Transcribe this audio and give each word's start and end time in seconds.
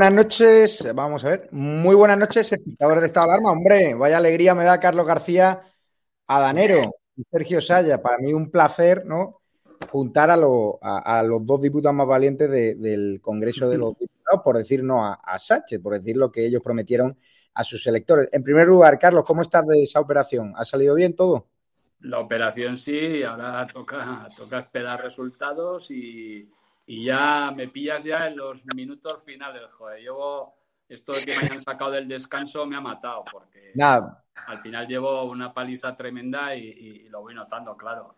Buenas 0.00 0.14
noches, 0.14 0.94
vamos 0.94 1.22
a 1.26 1.28
ver. 1.28 1.48
Muy 1.52 1.94
buenas 1.94 2.16
noches, 2.16 2.50
espectadores 2.50 3.02
de 3.02 3.08
Estado 3.08 3.26
de 3.26 3.32
Alarma. 3.34 3.52
Hombre, 3.52 3.92
vaya 3.92 4.16
alegría 4.16 4.54
me 4.54 4.64
da 4.64 4.80
Carlos 4.80 5.06
García 5.06 5.60
Adanero 6.26 6.90
y 7.14 7.22
Sergio 7.30 7.60
Saya. 7.60 8.00
Para 8.00 8.16
mí 8.16 8.32
un 8.32 8.50
placer, 8.50 9.04
¿no? 9.04 9.42
Juntar 9.92 10.30
a, 10.30 10.38
lo- 10.38 10.78
a- 10.80 11.18
a 11.18 11.22
los 11.22 11.44
dos 11.44 11.60
diputados 11.60 11.94
más 11.94 12.06
valientes 12.06 12.50
de- 12.50 12.76
del 12.76 13.20
Congreso 13.20 13.68
de 13.68 13.76
los 13.76 13.98
Diputados, 13.98 14.40
por 14.42 14.56
decir 14.56 14.82
no 14.82 15.04
a, 15.04 15.38
Sánchez, 15.38 15.78
por 15.82 15.92
decir 15.92 16.16
lo 16.16 16.32
que 16.32 16.46
ellos 16.46 16.62
prometieron 16.62 17.18
a 17.52 17.62
sus 17.62 17.86
electores. 17.86 18.30
En 18.32 18.42
primer 18.42 18.68
lugar, 18.68 18.98
Carlos, 18.98 19.24
¿cómo 19.26 19.42
estás 19.42 19.66
de 19.66 19.82
esa 19.82 20.00
operación? 20.00 20.54
¿Ha 20.56 20.64
salido 20.64 20.94
bien 20.94 21.14
todo? 21.14 21.48
La 22.00 22.20
operación 22.20 22.78
sí, 22.78 23.22
ahora 23.22 23.66
toca 23.70 24.58
esperar 24.60 25.02
resultados 25.02 25.90
y, 25.90 26.50
y 26.90 27.04
ya 27.04 27.52
me 27.54 27.68
pillas 27.68 28.02
ya 28.02 28.26
en 28.26 28.36
los 28.36 28.66
minutos 28.74 29.22
finales, 29.22 29.72
joder. 29.74 30.00
Llevo 30.00 30.56
esto 30.88 31.12
de 31.12 31.24
que 31.24 31.36
me 31.36 31.46
hayan 31.46 31.60
sacado 31.60 31.92
del 31.92 32.08
descanso 32.08 32.66
me 32.66 32.74
ha 32.74 32.80
matado 32.80 33.22
porque 33.30 33.70
Nada, 33.76 34.24
al 34.48 34.58
final 34.58 34.88
llevo 34.88 35.22
una 35.22 35.54
paliza 35.54 35.94
tremenda 35.94 36.52
y, 36.56 36.64
y 36.64 37.08
lo 37.08 37.20
voy 37.20 37.32
notando, 37.32 37.76
claro. 37.76 38.16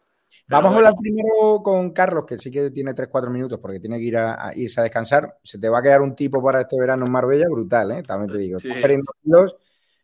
Pero 0.49 0.63
Vamos 0.63 0.73
a 0.73 0.77
hablar 0.79 0.95
primero 0.99 1.63
con 1.63 1.91
Carlos, 1.91 2.25
que 2.27 2.39
sí 2.39 2.51
que 2.51 2.71
tiene 2.71 2.95
3-4 2.95 3.29
minutos 3.29 3.59
porque 3.61 3.79
tiene 3.79 3.99
que 3.99 4.05
ir 4.05 4.17
a, 4.17 4.49
a 4.49 4.57
irse 4.57 4.81
a 4.81 4.85
descansar. 4.85 5.37
Se 5.45 5.59
te 5.59 5.69
va 5.69 5.81
a 5.81 5.83
quedar 5.83 6.01
un 6.01 6.15
tipo 6.15 6.43
para 6.43 6.63
este 6.63 6.81
verano 6.81 7.05
en 7.05 7.13
Marbella 7.13 7.45
brutal, 7.51 7.91
¿eh? 7.91 8.03
También 8.03 8.33
te 8.33 8.39
digo. 8.39 8.59
Sí. 8.59 8.71
Kilos. 9.23 9.55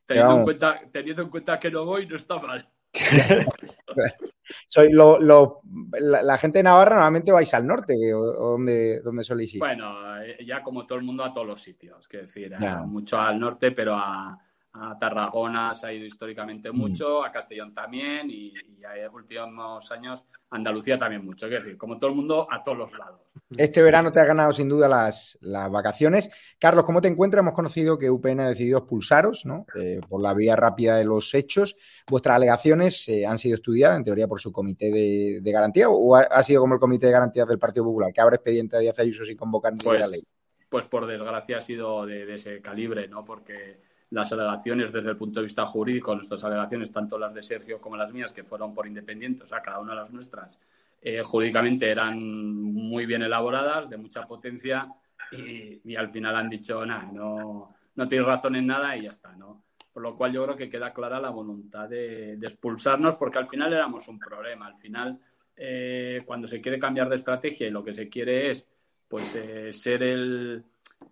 teniendo, 0.04 0.34
en 0.34 0.42
cuenta, 0.42 0.78
teniendo 0.92 1.22
en 1.22 1.30
cuenta 1.30 1.58
que 1.58 1.70
no 1.70 1.86
voy, 1.86 2.06
no 2.06 2.16
está 2.16 2.38
mal. 2.38 2.68
Soy 4.68 4.90
lo, 4.90 5.18
lo- 5.20 5.60
la, 6.00 6.22
la 6.22 6.38
gente 6.38 6.58
de 6.60 6.62
Navarra 6.64 6.96
normalmente 6.96 7.32
vais 7.32 7.52
al 7.54 7.66
norte, 7.66 7.96
que- 7.98 8.14
o, 8.14 8.20
o 8.20 8.50
donde, 8.52 9.00
donde 9.00 9.24
soléis 9.24 9.54
ir. 9.54 9.58
Bueno, 9.60 10.20
eh, 10.22 10.38
ya 10.44 10.62
como 10.62 10.86
todo 10.86 10.98
el 10.98 11.04
mundo 11.04 11.24
a 11.24 11.32
todos 11.32 11.46
los 11.46 11.60
sitios, 11.60 12.06
quiero 12.08 12.26
decir, 12.26 12.54
mucho 12.86 13.18
al 13.18 13.38
norte, 13.38 13.72
pero 13.72 13.94
a, 13.94 14.38
a 14.80 14.96
Tarragona 14.96 15.74
se 15.74 15.86
ha 15.86 15.92
ido 15.92 16.04
históricamente 16.06 16.70
Mm. 16.70 16.76
mucho, 16.76 17.24
a 17.24 17.30
Castellón 17.32 17.74
también 17.74 18.30
y, 18.30 18.48
y 18.48 18.84
en 18.84 19.12
últimos 19.14 19.90
años 19.92 20.24
Andalucía 20.50 20.98
también 20.98 21.24
mucho, 21.24 21.46
quiero 21.46 21.62
decir, 21.62 21.76
como 21.78 21.98
todo 21.98 22.10
el 22.10 22.16
mundo 22.16 22.46
a 22.50 22.62
todos 22.62 22.78
los 22.78 22.92
lados. 22.98 23.20
Este 23.56 23.82
verano 23.82 24.12
te 24.12 24.20
has 24.20 24.26
ganado 24.26 24.52
sin 24.52 24.68
duda 24.68 24.88
las, 24.88 25.38
las 25.42 25.70
vacaciones. 25.70 26.28
Carlos, 26.58 26.84
¿cómo 26.84 27.00
te 27.00 27.08
encuentras? 27.08 27.40
Hemos 27.40 27.54
conocido 27.54 27.98
que 27.98 28.10
UPN 28.10 28.40
ha 28.40 28.48
decidido 28.48 28.78
expulsaros 28.78 29.44
¿no? 29.46 29.66
Eh, 29.74 30.00
por 30.08 30.22
la 30.22 30.34
vía 30.34 30.56
rápida 30.56 30.96
de 30.96 31.04
los 31.04 31.34
hechos. 31.34 31.76
¿Vuestras 32.08 32.36
alegaciones 32.36 33.08
eh, 33.08 33.26
han 33.26 33.38
sido 33.38 33.54
estudiadas, 33.56 33.98
en 33.98 34.04
teoría, 34.04 34.26
por 34.26 34.40
su 34.40 34.52
comité 34.52 34.90
de, 34.90 35.40
de 35.42 35.52
garantía 35.52 35.88
o 35.88 36.16
ha, 36.16 36.20
ha 36.22 36.42
sido 36.42 36.60
como 36.62 36.74
el 36.74 36.80
comité 36.80 37.06
de 37.06 37.12
garantías 37.12 37.46
del 37.46 37.58
Partido 37.58 37.84
Popular, 37.84 38.12
que 38.12 38.20
abre 38.20 38.36
expediente 38.36 38.76
a 38.76 38.80
Díaz 38.80 38.98
Ayuso 38.98 39.24
sin 39.24 39.36
convocar 39.36 39.72
ni 39.74 39.78
Pues, 39.84 40.00
la 40.00 40.08
ley? 40.08 40.22
pues 40.68 40.84
por 40.86 41.06
desgracia 41.06 41.56
ha 41.58 41.60
sido 41.60 42.04
de, 42.06 42.26
de 42.26 42.34
ese 42.34 42.60
calibre, 42.60 43.08
¿no? 43.08 43.24
Porque 43.24 43.80
las 44.10 44.32
alegaciones 44.32 44.92
desde 44.92 45.10
el 45.10 45.16
punto 45.16 45.40
de 45.40 45.44
vista 45.44 45.66
jurídico, 45.66 46.14
nuestras 46.14 46.42
alegaciones, 46.44 46.92
tanto 46.92 47.18
las 47.18 47.34
de 47.34 47.42
Sergio 47.42 47.80
como 47.80 47.96
las 47.96 48.12
mías, 48.12 48.32
que 48.32 48.44
fueron 48.44 48.72
por 48.72 48.86
independientes, 48.86 49.44
o 49.44 49.46
sea, 49.46 49.60
cada 49.60 49.80
una 49.80 49.92
de 49.92 49.98
las 49.98 50.12
nuestras, 50.12 50.60
eh, 51.00 51.22
jurídicamente 51.22 51.90
eran 51.90 52.20
muy 52.20 53.06
bien 53.06 53.22
elaboradas, 53.22 53.88
de 53.88 53.96
mucha 53.96 54.26
potencia, 54.26 54.88
y, 55.30 55.94
al 55.94 56.10
final 56.10 56.36
han 56.36 56.48
dicho, 56.48 56.84
nada, 56.86 57.10
no, 57.12 57.74
no 57.94 58.08
tienes 58.08 58.26
razón 58.26 58.56
en 58.56 58.66
nada 58.66 58.96
y 58.96 59.02
ya 59.02 59.10
está, 59.10 59.36
¿no? 59.36 59.64
Por 59.92 60.02
lo 60.02 60.16
cual 60.16 60.32
yo 60.32 60.44
creo 60.44 60.56
que 60.56 60.70
queda 60.70 60.92
clara 60.92 61.20
la 61.20 61.30
voluntad 61.30 61.88
de, 61.88 62.36
de 62.36 62.46
expulsarnos, 62.46 63.16
porque 63.16 63.38
al 63.38 63.46
final 63.46 63.72
éramos 63.72 64.08
un 64.08 64.18
problema. 64.18 64.68
Al 64.68 64.76
final, 64.76 65.18
eh, 65.60 66.22
cuando 66.24 66.46
se 66.46 66.60
quiere 66.60 66.78
cambiar 66.78 67.08
de 67.08 67.16
estrategia 67.16 67.66
y 67.66 67.70
lo 67.70 67.82
que 67.82 67.92
se 67.92 68.08
quiere 68.08 68.50
es 68.50 68.66
pues 69.08 69.34
eh, 69.34 69.72
ser 69.72 70.02
el, 70.04 70.62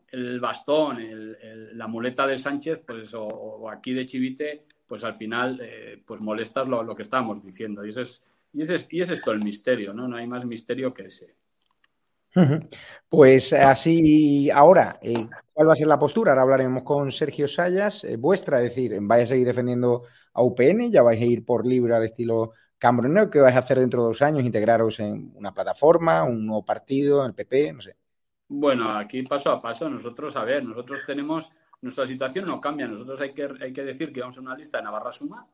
el 0.08 0.40
bastón, 0.40 1.00
el- 1.00 1.76
la 1.76 1.86
muleta 1.86 2.26
de 2.26 2.36
Sánchez, 2.36 2.82
pues 2.86 3.12
o, 3.14 3.68
aquí 3.70 3.92
de 3.92 4.06
Chivite, 4.06 4.64
pues 4.86 5.04
al 5.04 5.14
final 5.14 5.60
eh, 5.62 6.02
pues 6.06 6.20
molestas 6.20 6.66
lo, 6.68 6.94
que 6.94 7.02
estábamos 7.02 7.44
diciendo. 7.44 7.84
Y 7.84 7.90
ese 7.90 8.02
es, 8.02 8.22
y 8.52 8.62
ese 8.62 8.76
es, 8.76 8.88
y 8.90 9.00
es 9.00 9.10
esto 9.10 9.32
el 9.32 9.42
misterio, 9.42 9.92
¿no? 9.92 10.08
No 10.08 10.16
hay 10.16 10.26
más 10.26 10.44
misterio 10.46 10.92
que 10.94 11.06
ese. 11.06 11.36
Pues 13.08 13.52
así, 13.54 14.50
ahora, 14.50 14.98
eh, 15.02 15.26
¿cuál 15.54 15.68
va 15.68 15.72
a 15.72 15.76
ser 15.76 15.86
la 15.86 15.98
postura? 15.98 16.32
Ahora 16.32 16.42
hablaremos 16.42 16.82
con 16.82 17.10
Sergio 17.10 17.48
Sayas, 17.48 18.04
eh, 18.04 18.16
vuestra, 18.16 18.58
es 18.58 18.64
decir, 18.64 18.96
¿vais 19.00 19.24
a 19.24 19.26
seguir 19.28 19.46
defendiendo 19.46 20.02
a 20.34 20.42
UPN? 20.42 20.90
¿Ya 20.90 21.02
vais 21.02 21.20
a 21.20 21.24
ir 21.24 21.44
por 21.46 21.66
libre 21.66 21.94
al 21.94 22.04
estilo 22.04 22.52
Cambronero? 22.78 23.30
¿Qué 23.30 23.40
vais 23.40 23.56
a 23.56 23.60
hacer 23.60 23.78
dentro 23.80 24.02
de 24.02 24.08
dos 24.08 24.22
años? 24.22 24.44
¿Integraros 24.44 25.00
en 25.00 25.32
una 25.34 25.54
plataforma, 25.54 26.24
un 26.24 26.44
nuevo 26.46 26.64
partido, 26.64 27.22
en 27.22 27.28
el 27.28 27.34
PP? 27.34 27.72
No 27.72 27.80
sé. 27.80 27.96
Bueno, 28.48 28.90
aquí 28.96 29.22
paso 29.22 29.50
a 29.50 29.60
paso, 29.60 29.88
nosotros, 29.88 30.36
a 30.36 30.44
ver, 30.44 30.64
nosotros 30.64 31.02
tenemos, 31.06 31.50
nuestra 31.80 32.06
situación 32.06 32.46
no 32.46 32.60
cambia. 32.60 32.86
Nosotros 32.86 33.20
hay 33.20 33.34
que, 33.34 33.48
hay 33.60 33.72
que 33.72 33.82
decir 33.82 34.12
que 34.12 34.20
vamos 34.20 34.38
a 34.38 34.40
una 34.40 34.56
lista 34.56 34.78
de 34.78 34.84
Navarra 34.84 35.10
Suma, 35.12 35.48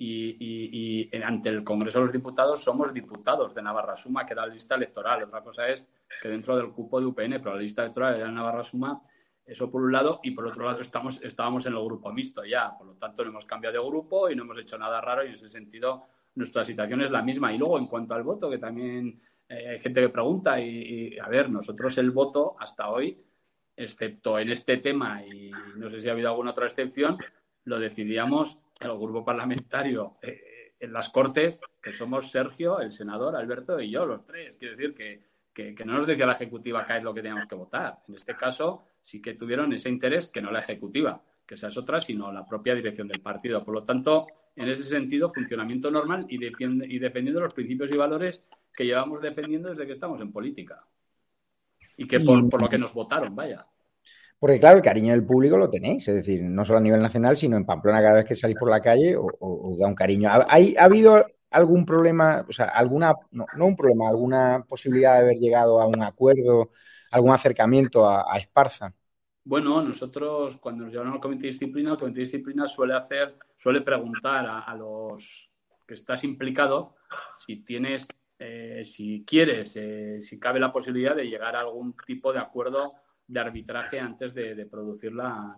y, 0.00 1.10
ante 1.22 1.48
el 1.48 1.64
Congreso 1.64 1.98
de 1.98 2.04
los 2.04 2.12
Diputados 2.12 2.62
somos 2.62 2.94
diputados 2.94 3.54
de 3.54 3.62
Navarra 3.62 3.96
Suma, 3.96 4.24
que 4.24 4.32
era 4.32 4.46
la 4.46 4.54
lista 4.54 4.76
electoral. 4.76 5.24
Otra 5.24 5.42
cosa 5.42 5.68
es 5.68 5.86
que 6.22 6.28
dentro 6.28 6.56
del 6.56 6.70
cupo 6.70 7.00
de 7.00 7.06
UPN, 7.06 7.40
pero 7.40 7.54
la 7.54 7.60
lista 7.60 7.82
electoral 7.82 8.16
era 8.16 8.30
Navarra 8.30 8.62
Suma, 8.62 9.00
eso 9.44 9.68
por 9.68 9.82
un 9.82 9.90
lado, 9.90 10.20
y 10.22 10.30
por 10.30 10.46
otro 10.46 10.64
lado 10.66 10.80
estamos, 10.80 11.20
estábamos 11.22 11.66
en 11.66 11.72
el 11.72 11.82
grupo 11.82 12.12
mixto 12.12 12.44
ya, 12.44 12.76
por 12.76 12.86
lo 12.86 12.94
tanto 12.94 13.24
no 13.24 13.30
hemos 13.30 13.46
cambiado 13.46 13.82
de 13.82 13.88
grupo 13.88 14.30
y 14.30 14.36
no 14.36 14.44
hemos 14.44 14.58
hecho 14.58 14.78
nada 14.78 15.00
raro 15.00 15.24
y 15.24 15.28
en 15.28 15.32
ese 15.32 15.48
sentido 15.48 16.04
nuestra 16.34 16.64
situación 16.64 17.00
es 17.00 17.10
la 17.10 17.22
misma. 17.22 17.52
Y 17.52 17.58
luego 17.58 17.78
en 17.78 17.86
cuanto 17.86 18.14
al 18.14 18.22
voto, 18.22 18.48
que 18.48 18.58
también 18.58 19.20
eh, 19.48 19.68
hay 19.70 19.78
gente 19.78 20.00
que 20.00 20.08
pregunta, 20.10 20.60
y, 20.60 21.18
a 21.18 21.28
ver, 21.28 21.50
nosotros 21.50 21.96
el 21.98 22.10
voto 22.10 22.54
hasta 22.58 22.88
hoy, 22.90 23.18
excepto 23.74 24.38
en 24.38 24.50
este 24.50 24.76
tema, 24.78 25.24
y 25.24 25.50
no 25.76 25.88
sé 25.88 26.00
si 26.00 26.08
ha 26.08 26.12
habido 26.12 26.28
alguna 26.28 26.50
otra 26.50 26.66
excepción, 26.66 27.16
lo 27.64 27.78
decidíamos 27.78 28.58
el 28.80 28.96
grupo 28.96 29.24
parlamentario 29.24 30.18
eh, 30.22 30.74
en 30.78 30.92
las 30.92 31.08
Cortes, 31.08 31.58
que 31.82 31.92
somos 31.92 32.30
Sergio, 32.30 32.80
el 32.80 32.92
senador, 32.92 33.36
Alberto 33.36 33.80
y 33.80 33.90
yo, 33.90 34.06
los 34.06 34.24
tres. 34.24 34.56
Quiero 34.58 34.76
decir 34.76 34.94
que, 34.94 35.22
que, 35.52 35.84
no 35.84 35.94
nos 35.94 36.06
decía 36.06 36.26
la 36.26 36.32
Ejecutiva 36.32 36.86
qué 36.86 36.98
es 36.98 37.02
lo 37.02 37.14
que 37.14 37.22
teníamos 37.22 37.46
que 37.46 37.54
votar. 37.54 37.98
En 38.06 38.14
este 38.14 38.36
caso, 38.36 38.84
sí 39.00 39.20
que 39.20 39.34
tuvieron 39.34 39.72
ese 39.72 39.88
interés 39.88 40.28
que 40.28 40.40
no 40.40 40.50
la 40.50 40.60
Ejecutiva, 40.60 41.22
que 41.44 41.54
esa 41.54 41.68
es 41.68 41.76
otra, 41.76 42.00
sino 42.00 42.30
la 42.30 42.46
propia 42.46 42.74
dirección 42.74 43.08
del 43.08 43.20
partido. 43.20 43.64
Por 43.64 43.74
lo 43.74 43.82
tanto, 43.82 44.26
en 44.54 44.68
ese 44.68 44.84
sentido, 44.84 45.28
funcionamiento 45.30 45.90
normal 45.90 46.26
y, 46.28 46.36
y 46.36 46.98
defendiendo 46.98 47.40
los 47.40 47.54
principios 47.54 47.90
y 47.90 47.96
valores 47.96 48.44
que 48.78 48.86
llevamos 48.86 49.20
defendiendo 49.20 49.70
desde 49.70 49.86
que 49.86 49.92
estamos 49.92 50.20
en 50.20 50.30
política. 50.30 50.86
Y 51.96 52.06
que 52.06 52.20
por 52.20 52.62
lo 52.62 52.68
que 52.68 52.78
nos 52.78 52.94
votaron, 52.94 53.34
vaya. 53.34 53.66
Porque 54.38 54.60
claro, 54.60 54.76
el 54.76 54.84
cariño 54.84 55.10
del 55.14 55.26
público 55.26 55.56
lo 55.56 55.68
tenéis, 55.68 56.06
es 56.06 56.14
decir, 56.14 56.44
no 56.44 56.64
solo 56.64 56.78
a 56.78 56.82
nivel 56.82 57.02
nacional, 57.02 57.36
sino 57.36 57.56
en 57.56 57.66
Pamplona 57.66 58.00
cada 58.00 58.14
vez 58.14 58.24
que 58.24 58.36
salís 58.36 58.56
por 58.56 58.70
la 58.70 58.80
calle 58.80 59.16
o, 59.18 59.76
da 59.80 59.88
un 59.88 59.96
cariño. 59.96 60.28
¿Ha, 60.28 60.46
¿Ha, 60.48 60.84
habido 60.84 61.26
algún 61.50 61.84
problema, 61.84 62.46
o 62.48 62.52
sea, 62.52 62.66
alguna, 62.66 63.16
no, 63.32 63.46
un 63.58 63.74
problema, 63.74 64.08
alguna 64.08 64.64
posibilidad 64.68 65.14
de 65.14 65.22
haber 65.22 65.38
llegado 65.38 65.82
a 65.82 65.86
un 65.88 66.00
acuerdo, 66.00 66.70
algún 67.10 67.32
acercamiento 67.32 68.08
a, 68.08 68.38
Esparza? 68.38 68.94
Bueno, 69.42 69.82
nosotros 69.82 70.56
cuando 70.58 70.84
nos 70.84 70.92
llevan 70.92 71.08
al 71.08 71.18
comité 71.18 71.48
de 71.48 71.48
disciplina, 71.48 71.90
el 71.90 71.98
comité 71.98 72.20
de 72.20 72.26
disciplina 72.26 72.64
suele 72.68 72.94
hacer, 72.94 73.34
suele 73.56 73.80
preguntar 73.80 74.46
a, 74.46 74.72
los 74.76 75.50
que 75.84 75.94
estás 75.94 76.22
implicado 76.22 76.94
si 77.36 77.56
tienes, 77.64 78.06
eh, 78.38 78.82
si 78.84 79.24
quieres, 79.24 79.74
eh, 79.76 80.20
si 80.20 80.38
cabe 80.38 80.60
la 80.60 80.70
posibilidad 80.70 81.16
de 81.16 81.28
llegar 81.28 81.56
a 81.56 81.60
algún 81.60 81.96
tipo 82.06 82.32
de 82.32 82.38
acuerdo 82.38 82.94
de 83.26 83.40
arbitraje 83.40 83.98
antes 83.98 84.32
de, 84.32 84.66
producir 84.66 85.12
la, 85.12 85.56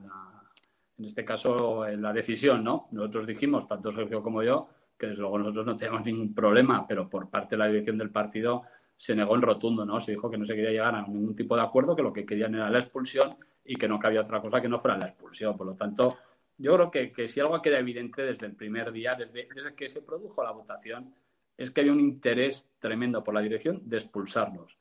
en 0.97 1.05
este 1.05 1.25
caso, 1.25 1.87
eh, 1.87 1.97
la 1.97 2.12
decisión, 2.12 2.65
¿no? 2.65 2.88
Nosotros 2.93 3.27
dijimos, 3.27 3.67
tanto 3.67 3.93
Sergio 3.93 4.23
como 4.23 4.43
yo, 4.43 4.69
que 4.99 5.09
desde 5.09 5.21
luego 5.21 5.38
nosotros 5.38 5.67
no 5.67 5.77
tenemos 5.77 6.05
ningún 6.05 6.35
problema, 6.35 6.87
pero 6.87 7.09
por 7.09 7.29
parte 7.29 7.55
de 7.55 7.59
la 7.59 7.67
dirección 7.67 7.99
del 7.99 8.11
partido 8.11 8.62
se 8.97 9.15
negó 9.15 9.35
en 9.35 9.43
rotundo, 9.43 9.85
¿no? 9.85 10.00
Se 10.00 10.12
dijo 10.12 10.31
que 10.31 10.38
no 10.38 10.44
se 10.44 10.55
quería 10.55 10.71
llegar 10.71 10.94
a 10.94 11.03
ningún 11.03 11.35
tipo 11.35 11.56
de 11.56 11.62
acuerdo, 11.62 11.94
que 11.94 12.03
lo 12.03 12.12
que 12.12 12.27
querían 12.27 12.55
era 12.55 12.71
la 12.71 12.79
expulsión 12.79 13.37
y 13.65 13.77
que 13.77 13.88
no 13.88 13.99
cabía 13.99 14.21
otra 14.21 14.41
cosa 14.41 14.61
que 14.61 14.69
no 14.69 14.79
fuera 14.79 14.97
la 14.99 15.06
expulsión. 15.06 15.56
Por 15.56 15.67
lo 15.67 15.75
tanto, 15.75 16.17
yo 16.56 16.75
creo 16.75 16.91
que, 16.91 17.29
si 17.29 17.41
algo 17.41 17.62
queda 17.62 17.79
evidente 17.79 18.23
desde 18.23 18.47
el 18.47 18.55
primer 18.55 18.91
día, 18.91 19.12
desde 19.17 19.49
que 19.75 19.88
se 19.88 20.03
produjo 20.03 20.43
la 20.43 20.50
votación, 20.50 21.15
es 21.61 21.71
que 21.71 21.83
había 21.83 21.93
un 21.93 22.01
interés 22.01 22.71
tremendo 22.79 23.23
por 23.23 23.35
la 23.35 23.43
dirección 23.43 23.83
de 23.85 23.99
expulsarlos. 23.99 24.79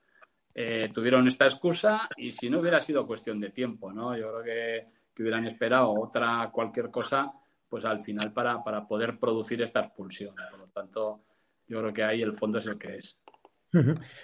Eh, 0.55 0.89
tuvieron 0.93 1.27
esta 1.27 1.43
excusa 1.43 2.07
y 2.15 2.31
si 2.31 2.49
no 2.49 2.61
hubiera 2.61 2.79
sido 2.79 3.05
cuestión 3.05 3.37
de 3.41 3.49
tiempo, 3.49 3.91
¿no? 3.91 4.17
Yo 4.17 4.31
creo 4.31 4.43
que, 4.43 4.87
que 5.13 5.23
hubieran 5.23 5.45
esperado 5.45 5.91
otra 5.91 6.49
cualquier 6.53 6.89
cosa, 6.89 7.33
pues 7.67 7.83
al 7.83 7.99
final 7.99 8.31
para, 8.31 8.63
para 8.63 8.87
poder 8.87 9.19
producir 9.19 9.61
esta 9.61 9.81
expulsión. 9.81 10.33
Por 10.51 10.59
lo 10.59 10.67
tanto, 10.67 11.19
yo 11.67 11.79
creo 11.79 11.93
que 11.93 12.03
ahí 12.03 12.21
el 12.21 12.33
fondo 12.33 12.59
es 12.59 12.65
el 12.65 12.77
que 12.77 12.95
es. 12.95 13.17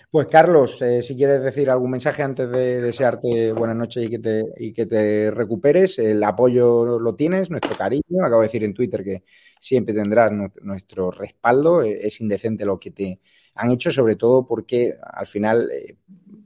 Pues 0.10 0.28
Carlos, 0.28 0.82
eh, 0.82 1.04
si 1.04 1.16
quieres 1.16 1.42
decir 1.42 1.70
algún 1.70 1.92
mensaje 1.92 2.24
antes 2.24 2.50
de 2.50 2.82
desearte 2.82 3.52
buenas 3.54 3.76
noches 3.76 4.06
y 4.06 4.10
que, 4.10 4.20
te, 4.20 4.44
y 4.58 4.74
que 4.74 4.86
te 4.88 5.30
recuperes, 5.30 6.00
el 6.00 6.24
apoyo 6.24 7.00
lo 7.00 7.16
tienes, 7.16 7.50
nuestro 7.52 7.78
cariño. 7.78 8.24
Acabo 8.24 8.42
de 8.42 8.48
decir 8.48 8.64
en 8.64 8.74
Twitter 8.74 9.04
que 9.04 9.24
siempre 9.60 9.94
tendrás 9.94 10.32
nuestro 10.62 11.12
respaldo. 11.12 11.84
Es 11.84 12.22
indecente 12.22 12.66
lo 12.66 12.80
que 12.80 12.92
te 12.92 13.20
han 13.54 13.72
hecho, 13.72 13.92
sobre 13.92 14.16
todo 14.16 14.48
porque 14.48 14.96
al 15.02 15.28
final 15.28 15.70
eh, 15.72 15.98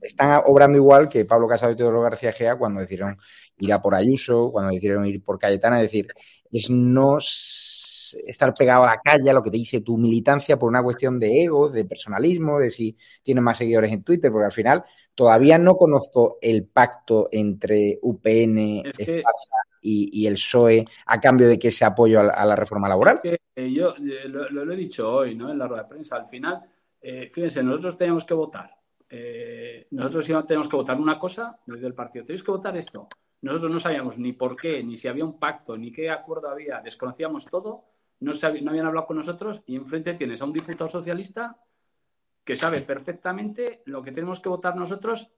están 0.02 0.42
obrando 0.46 0.76
igual 0.78 1.08
que 1.08 1.24
Pablo 1.24 1.48
Casado 1.48 1.72
y 1.72 1.76
Teodoro 1.76 2.02
García 2.02 2.32
Gea 2.32 2.56
cuando 2.56 2.80
decidieron 2.80 3.16
ir 3.58 3.72
a 3.72 3.82
por 3.82 3.94
Ayuso, 3.94 4.50
cuando 4.52 4.72
decidieron 4.72 5.06
ir 5.06 5.22
por 5.22 5.38
Cayetana, 5.38 5.80
es 5.80 5.86
decir, 5.86 6.08
es 6.52 6.70
no 6.70 7.18
estar 8.14 8.52
pegado 8.54 8.84
a 8.84 8.88
la 8.88 9.00
calle 9.00 9.30
a 9.30 9.32
lo 9.32 9.42
que 9.42 9.50
te 9.50 9.56
dice 9.56 9.80
tu 9.80 9.96
militancia 9.96 10.58
por 10.58 10.68
una 10.68 10.82
cuestión 10.82 11.18
de 11.18 11.42
ego, 11.42 11.68
de 11.68 11.84
personalismo, 11.84 12.58
de 12.58 12.70
si 12.70 12.96
tienes 13.22 13.42
más 13.42 13.58
seguidores 13.58 13.92
en 13.92 14.02
Twitter, 14.02 14.30
porque 14.30 14.46
al 14.46 14.52
final 14.52 14.84
todavía 15.14 15.58
no 15.58 15.76
conozco 15.76 16.38
el 16.40 16.66
pacto 16.66 17.28
entre 17.32 17.98
UPN, 18.02 18.82
y, 19.82 20.26
el 20.26 20.34
PSOE 20.34 20.84
a 21.06 21.18
cambio 21.18 21.48
de 21.48 21.58
que 21.58 21.68
ese 21.68 21.86
apoyo 21.86 22.20
a 22.20 22.44
la, 22.44 22.56
reforma 22.56 22.88
laboral. 22.88 23.20
Eh, 23.24 23.72
yo 23.72 23.94
eh, 23.96 24.28
lo, 24.28 24.70
he 24.70 24.76
dicho 24.76 25.10
hoy, 25.10 25.34
¿no? 25.34 25.50
En 25.50 25.58
la 25.58 25.66
rueda 25.66 25.84
de 25.84 25.88
prensa. 25.88 26.16
Al 26.16 26.28
final, 26.28 26.60
eh, 27.00 27.30
fíjense, 27.32 27.62
nosotros 27.62 27.96
tenemos 27.96 28.26
que 28.26 28.34
votar 28.34 28.80
eh, 29.12 29.88
nosotros 29.90 30.46
tenemos 30.46 30.68
que 30.68 30.76
votar 30.76 30.98
una 31.00 31.18
cosa 31.18 31.58
desde 31.66 31.88
el 31.88 31.94
partido, 31.94 32.24
tenéis 32.24 32.44
que 32.44 32.52
votar 32.52 32.76
esto. 32.76 33.08
Nosotros 33.42 33.72
no 33.72 33.80
sabíamos 33.80 34.18
ni 34.18 34.32
por 34.32 34.54
qué, 34.54 34.84
ni 34.84 34.96
si 34.96 35.08
había 35.08 35.24
un 35.24 35.38
pacto, 35.38 35.76
ni 35.76 35.90
qué 35.90 36.10
acuerdo 36.10 36.48
había, 36.48 36.80
desconocíamos 36.80 37.46
todo, 37.46 37.84
no, 38.20 38.32
habían 38.42 38.86
hablado 38.86 39.06
con 39.06 39.16
nosotros 39.16 39.62
y 39.66 39.76
enfrente 39.76 40.14
tienes 40.14 40.40
a 40.40 40.44
un 40.44 40.52
diputado 40.52 40.88
socialista 40.88 41.56
que 42.44 42.56
sabe 42.56 42.80
perfectamente 42.80 43.82
lo 43.86 44.02
que 44.02 44.12
tenemos 44.12 44.40
que 44.40 44.48
votar 44.48 44.76
nosotros 44.76 45.28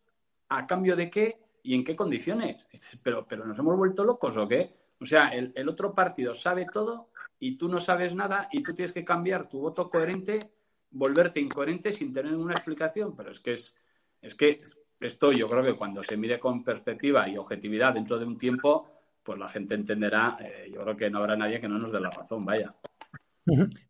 a 0.48 0.66
cambio 0.66 0.96
de 0.96 1.10
qué 1.10 1.38
y 1.62 1.74
en 1.74 1.84
qué 1.84 1.96
condiciones. 1.96 2.66
Pero, 3.02 3.26
pero 3.26 3.44
nos 3.46 3.58
hemos 3.58 3.76
vuelto 3.76 4.04
locos 4.04 4.36
o 4.36 4.46
qué? 4.46 4.74
O 5.00 5.06
sea, 5.06 5.28
el, 5.28 5.52
el 5.54 5.68
otro 5.68 5.94
partido 5.94 6.34
sabe 6.34 6.66
todo 6.72 7.08
y 7.38 7.56
tú 7.56 7.68
no 7.68 7.80
sabes 7.80 8.14
nada 8.14 8.48
y 8.52 8.62
tú 8.62 8.74
tienes 8.74 8.92
que 8.92 9.04
cambiar 9.04 9.48
tu 9.48 9.60
voto 9.60 9.90
coherente 9.90 10.50
volverte 10.92 11.40
incoherente 11.40 11.92
sin 11.92 12.12
tener 12.12 12.32
ninguna 12.32 12.52
explicación, 12.52 13.16
pero 13.16 13.30
es 13.30 13.40
que 13.40 13.52
es, 13.52 13.74
es 14.20 14.34
que 14.34 14.62
esto 15.00 15.32
yo 15.32 15.48
creo 15.48 15.64
que 15.64 15.74
cuando 15.74 16.02
se 16.02 16.16
mire 16.16 16.38
con 16.38 16.62
perspectiva 16.62 17.28
y 17.28 17.36
objetividad 17.36 17.94
dentro 17.94 18.18
de 18.18 18.26
un 18.26 18.38
tiempo, 18.38 18.88
pues 19.22 19.38
la 19.38 19.48
gente 19.48 19.74
entenderá, 19.74 20.36
eh, 20.40 20.70
yo 20.72 20.80
creo 20.80 20.96
que 20.96 21.10
no 21.10 21.18
habrá 21.18 21.36
nadie 21.36 21.60
que 21.60 21.68
no 21.68 21.78
nos 21.78 21.92
dé 21.92 22.00
la 22.00 22.10
razón, 22.10 22.44
vaya. 22.44 22.74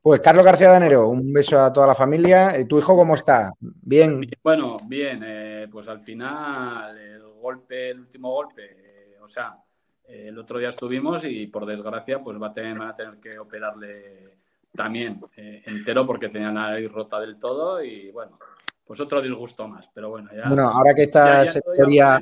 Pues 0.01 0.21
Carlos 0.21 0.45
García 0.45 0.71
Danero, 0.71 1.09
un 1.09 1.33
beso 1.33 1.61
a 1.61 1.73
toda 1.73 1.87
la 1.87 1.95
familia. 1.95 2.55
¿Tu 2.67 2.79
hijo 2.79 2.97
cómo 2.97 3.15
está? 3.15 3.53
¿Bien? 3.61 4.21
bueno, 4.43 4.79
bien. 4.87 5.23
Eh, 5.23 5.69
pues 5.71 5.89
al 5.89 6.01
final, 6.01 6.97
el 6.97 7.23
golpe, 7.41 7.91
el 7.91 8.01
último 8.01 8.33
golpe, 8.33 8.63
eh, 8.65 9.19
o 9.23 9.29
sea, 9.29 9.59
el 10.05 10.39
otro 10.39 10.59
día 10.59 10.71
estuvimos 10.71 11.25
y 11.25 11.49
por 11.49 11.67
desgracia, 11.67 12.21
pues 12.21 12.41
va 12.41 12.49
a 12.49 12.53
tener, 12.53 12.79
van 12.79 12.89
a 12.89 12.95
tener 12.95 13.19
que 13.19 13.39
operarle 13.39 14.39
también 14.75 15.21
entero 15.37 16.07
porque 16.07 16.31
tenía 16.31 16.49
la 16.49 16.71
nariz 16.71 16.91
rota 16.91 17.21
del 17.21 17.39
todo 17.39 17.85
y 17.85 18.11
bueno, 18.11 18.39
pues 18.87 19.01
otro 19.01 19.21
disgusto 19.21 19.69
más, 19.69 19.89
pero 19.93 20.11
bueno, 20.11 20.31
ya. 20.35 20.49
Bueno, 20.49 20.69
ahora 20.69 20.95
que 20.95 21.05
en 21.05 21.11
teoría. 21.77 22.21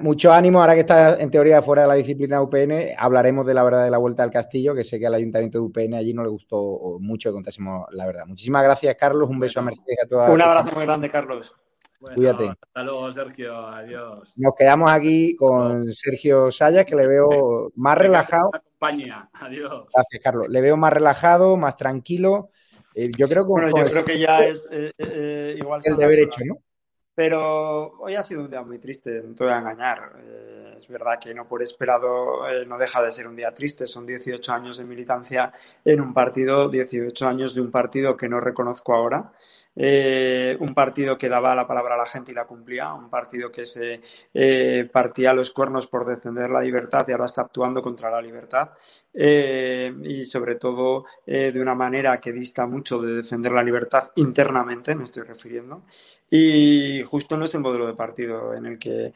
Mucho 0.00 0.32
ánimo, 0.32 0.60
ahora 0.60 0.74
que 0.74 0.80
estás 0.80 1.20
en 1.20 1.30
teoría 1.30 1.62
fuera 1.62 1.82
de 1.82 1.88
la 1.88 1.94
disciplina 1.94 2.42
UPN, 2.42 2.88
hablaremos 2.98 3.46
de 3.46 3.54
la 3.54 3.62
verdad 3.62 3.84
de 3.84 3.90
la 3.90 3.98
vuelta 3.98 4.24
al 4.24 4.30
castillo, 4.30 4.74
que 4.74 4.82
sé 4.82 4.98
que 4.98 5.06
al 5.06 5.14
ayuntamiento 5.14 5.58
de 5.58 5.64
UPN 5.64 5.94
allí 5.94 6.12
no 6.12 6.24
le 6.24 6.28
gustó 6.28 6.98
mucho 7.00 7.28
que 7.28 7.34
contásemos 7.34 7.86
la 7.92 8.04
verdad. 8.04 8.26
Muchísimas 8.26 8.64
gracias, 8.64 8.96
Carlos. 8.96 9.28
Un 9.28 9.38
beso 9.38 9.60
a 9.60 9.62
Mercedes 9.62 10.02
a 10.04 10.08
todas. 10.08 10.30
Un 10.30 10.42
abrazo 10.42 10.74
muy 10.74 10.84
grande, 10.84 11.08
Carlos. 11.08 11.54
Cuídate. 12.14 12.48
Hasta 12.48 12.82
luego, 12.82 13.12
Sergio. 13.12 13.56
Adiós. 13.56 14.32
Nos 14.36 14.54
quedamos 14.54 14.90
aquí 14.90 15.36
con 15.36 15.90
Sergio 15.92 16.50
Sayas, 16.50 16.84
que 16.84 16.96
le 16.96 17.06
veo 17.06 17.72
más 17.76 17.96
relajado. 17.96 18.50
Adiós. 18.80 19.86
Gracias, 19.94 20.22
Carlos. 20.22 20.48
Le 20.48 20.60
veo 20.60 20.76
más 20.76 20.92
relajado, 20.92 21.56
más 21.56 21.76
tranquilo. 21.76 22.50
Eh, 22.94 23.10
yo 23.16 23.28
creo 23.28 23.44
que, 23.44 23.48
bueno, 23.48 23.68
yo 23.76 23.84
creo 23.90 24.04
que 24.04 24.18
ya 24.18 24.40
es 24.40 24.68
eh, 24.70 24.92
eh, 24.98 25.54
igual 25.58 25.80
el 25.84 25.96
deber 25.96 26.20
hecho, 26.20 26.44
¿no? 26.44 26.58
Pero 27.14 27.92
hoy 28.00 28.14
ha 28.14 28.22
sido 28.22 28.42
un 28.42 28.50
día 28.50 28.62
muy 28.62 28.78
triste, 28.78 29.22
no 29.22 29.34
te 29.34 29.44
voy 29.44 29.52
a 29.52 29.58
engañar. 29.58 30.12
es 30.76 30.88
verdad 30.88 31.18
que 31.20 31.32
no 31.32 31.46
por 31.46 31.62
esperado 31.62 32.42
no 32.66 32.76
deja 32.78 33.02
de 33.02 33.12
ser 33.12 33.28
un 33.28 33.36
día 33.36 33.54
triste. 33.54 33.86
Son 33.86 34.04
18 34.04 34.52
años 34.52 34.78
de 34.78 34.84
militancia 34.84 35.52
en 35.84 36.00
un 36.00 36.12
partido, 36.12 36.68
18 36.68 37.26
años 37.26 37.54
de 37.54 37.60
un 37.60 37.70
partido 37.70 38.16
que 38.16 38.28
no 38.28 38.40
reconozco 38.40 38.94
ahora, 38.94 39.32
eh, 39.76 40.56
un 40.60 40.72
partido 40.72 41.18
que 41.18 41.28
daba 41.28 41.54
la 41.54 41.66
palabra 41.66 41.96
a 41.96 41.98
la 41.98 42.06
gente 42.06 42.30
y 42.30 42.34
la 42.34 42.46
cumplía, 42.46 42.92
un 42.94 43.10
partido 43.10 43.50
que 43.50 43.66
se 43.66 44.00
eh, 44.32 44.88
partía 44.92 45.34
los 45.34 45.50
cuernos 45.50 45.88
por 45.88 46.06
defender 46.06 46.50
la 46.50 46.60
libertad 46.60 47.04
y 47.08 47.12
ahora 47.12 47.26
está 47.26 47.42
actuando 47.42 47.82
contra 47.82 48.08
la 48.08 48.22
libertad 48.22 48.70
eh, 49.12 49.92
y 50.04 50.24
sobre 50.26 50.54
todo 50.56 51.06
de 51.26 51.60
una 51.60 51.74
manera 51.74 52.20
que 52.20 52.32
dista 52.32 52.66
mucho 52.66 53.00
de 53.00 53.14
defender 53.14 53.52
la 53.52 53.62
libertad 53.62 54.10
internamente, 54.16 54.94
me 54.94 55.04
estoy 55.04 55.24
refiriendo. 55.24 55.82
Y 56.36 57.00
justo 57.04 57.36
no 57.36 57.44
es 57.44 57.54
el 57.54 57.60
modelo 57.60 57.86
de 57.86 57.94
partido 57.94 58.54
en 58.54 58.66
el 58.66 58.76
que 58.76 59.12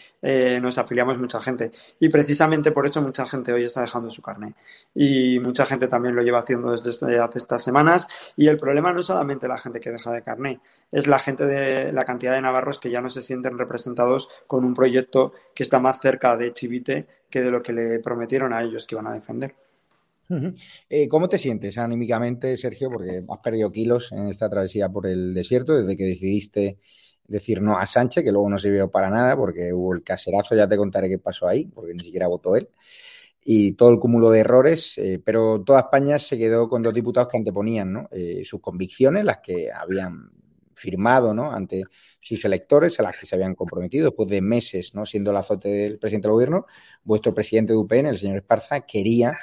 nos 0.63 0.79
afiliamos 0.79 1.19
mucha 1.19 1.41
gente. 1.41 1.73
Y 1.99 2.11
precisamente 2.11 2.71
por 2.71 2.87
eso 2.87 3.03
mucha 3.03 3.27
gente 3.27 3.53
hoy 3.53 3.65
está 3.65 3.81
dejando 3.81 4.09
su 4.09 4.23
carne. 4.23 4.55
Y 4.95 5.41
mucha 5.41 5.67
gente 5.67 5.89
también 5.89 6.15
lo 6.15 6.23
lleva 6.23 6.39
haciendo 6.39 6.71
desde 6.71 7.19
hace 7.19 7.39
estas 7.39 7.65
semanas. 7.65 8.07
Y 8.37 8.47
el 8.47 8.57
problema 8.57 8.93
no 8.93 9.01
es 9.01 9.07
solamente 9.07 9.49
la 9.49 9.59
gente 9.59 9.81
que 9.81 9.91
deja 9.91 10.13
de 10.13 10.23
carne, 10.23 10.61
es 10.93 11.09
la 11.09 11.19
gente 11.19 11.45
de 11.45 11.93
la 11.93 12.05
cantidad 12.05 12.35
de 12.35 12.41
navarros 12.41 12.79
que 12.79 12.89
ya 12.89 13.01
no 13.01 13.11
se 13.11 13.21
sienten 13.21 13.59
representados 13.59 14.29
con 14.47 14.65
un 14.65 14.75
proyecto 14.75 15.33
que 15.57 15.65
está 15.65 15.81
más 15.81 16.01
cerca 16.01 16.37
de 16.37 16.53
Chivite 16.53 17.09
que 17.29 17.43
de 17.43 17.51
lo 17.51 17.65
que 17.65 17.73
le 17.73 17.99
prometieron 17.99 18.53
a 18.53 18.63
ellos 18.63 18.87
que 18.87 18.95
iban 18.95 19.09
a 19.09 19.15
defender. 19.15 19.57
Eh, 20.89 21.09
¿Cómo 21.09 21.29
te 21.29 21.39
sientes 21.39 21.79
anímicamente, 21.79 22.57
Sergio? 22.57 22.91
Porque 22.91 23.25
has 23.29 23.39
perdido 23.41 23.73
kilos 23.73 24.13
en 24.13 24.29
esta 24.29 24.49
travesía 24.49 24.89
por 24.89 25.09
el 25.09 25.35
desierto 25.35 25.75
desde 25.77 25.97
que 25.97 26.05
decidiste 26.05 26.79
decir 27.29 27.63
no 27.63 27.79
a 27.79 27.87
Sánchez, 27.87 28.25
que 28.25 28.33
luego 28.33 28.51
no 28.51 28.59
sirvió 28.59 28.91
para 28.91 29.11
nada 29.11 29.37
porque 29.37 29.73
hubo 29.73 29.95
el 29.95 30.03
caserazo, 30.03 30.57
ya 30.57 30.67
te 30.67 30.77
contaré 30.77 31.09
qué 31.09 31.19
pasó 31.19 31.47
ahí, 31.47 31.67
porque 31.67 31.95
ni 31.95 32.03
siquiera 32.03 32.27
votó 32.27 32.57
él 32.57 32.69
y 33.51 33.73
todo 33.73 33.91
el 33.91 33.99
cúmulo 33.99 34.31
de 34.31 34.41
errores, 34.41 34.99
eh, 34.99 35.23
pero 35.25 35.63
toda 35.63 35.81
España 35.81 36.19
se 36.19 36.37
quedó 36.37 36.69
con 36.69 36.83
dos 36.83 36.93
diputados 36.93 37.31
que 37.31 37.39
anteponían 37.39 38.07
eh, 38.11 38.43
sus 38.45 38.61
convicciones, 38.61 39.25
las 39.25 39.39
que 39.39 39.71
habían 39.73 40.31
firmado 40.75 41.33
¿no? 41.33 41.51
ante 41.51 41.85
sus 42.21 42.45
electores, 42.45 43.01
a 43.01 43.05
las 43.05 43.17
que 43.17 43.25
se 43.25 43.35
habían 43.35 43.55
comprometido 43.55 44.07
después 44.07 44.29
de 44.29 44.43
meses 44.43 44.95
¿no? 44.95 45.07
siendo 45.07 45.31
el 45.31 45.39
azote 45.39 45.69
del 45.69 45.99
presidente 45.99 46.29
del 46.29 46.33
gobierno. 46.33 46.67
Vuestro 47.03 47.33
presidente 47.33 47.73
de 47.73 47.79
UPN, 47.79 48.07
el 48.09 48.19
señor 48.19 48.37
Esparza, 48.37 48.81
quería 48.81 49.39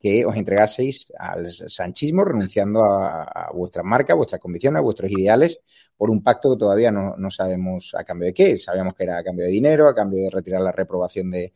que 0.00 0.26
os 0.26 0.36
entregaseis 0.36 1.12
al 1.16 1.48
sanchismo 1.50 2.24
renunciando 2.24 2.82
a, 2.84 3.50
vuestras 3.54 3.84
marcas, 3.84 4.16
vuestras 4.16 4.40
convicciones, 4.40 4.80
a 4.80 4.82
vuestros 4.82 5.10
ideales, 5.10 5.60
por 5.96 6.10
un 6.10 6.22
pacto 6.22 6.52
que 6.52 6.58
todavía 6.58 6.90
no, 6.90 7.16
no 7.16 7.30
sabemos 7.30 7.94
a 7.96 8.04
cambio 8.04 8.26
de 8.26 8.34
qué. 8.34 8.56
Sabíamos 8.56 8.94
que 8.94 9.04
era 9.04 9.18
a 9.18 9.24
cambio 9.24 9.44
de 9.46 9.52
dinero, 9.52 9.88
a 9.88 9.94
cambio 9.94 10.22
de 10.22 10.30
retirar 10.30 10.60
la 10.60 10.72
reprobación 10.72 11.30
de, 11.30 11.52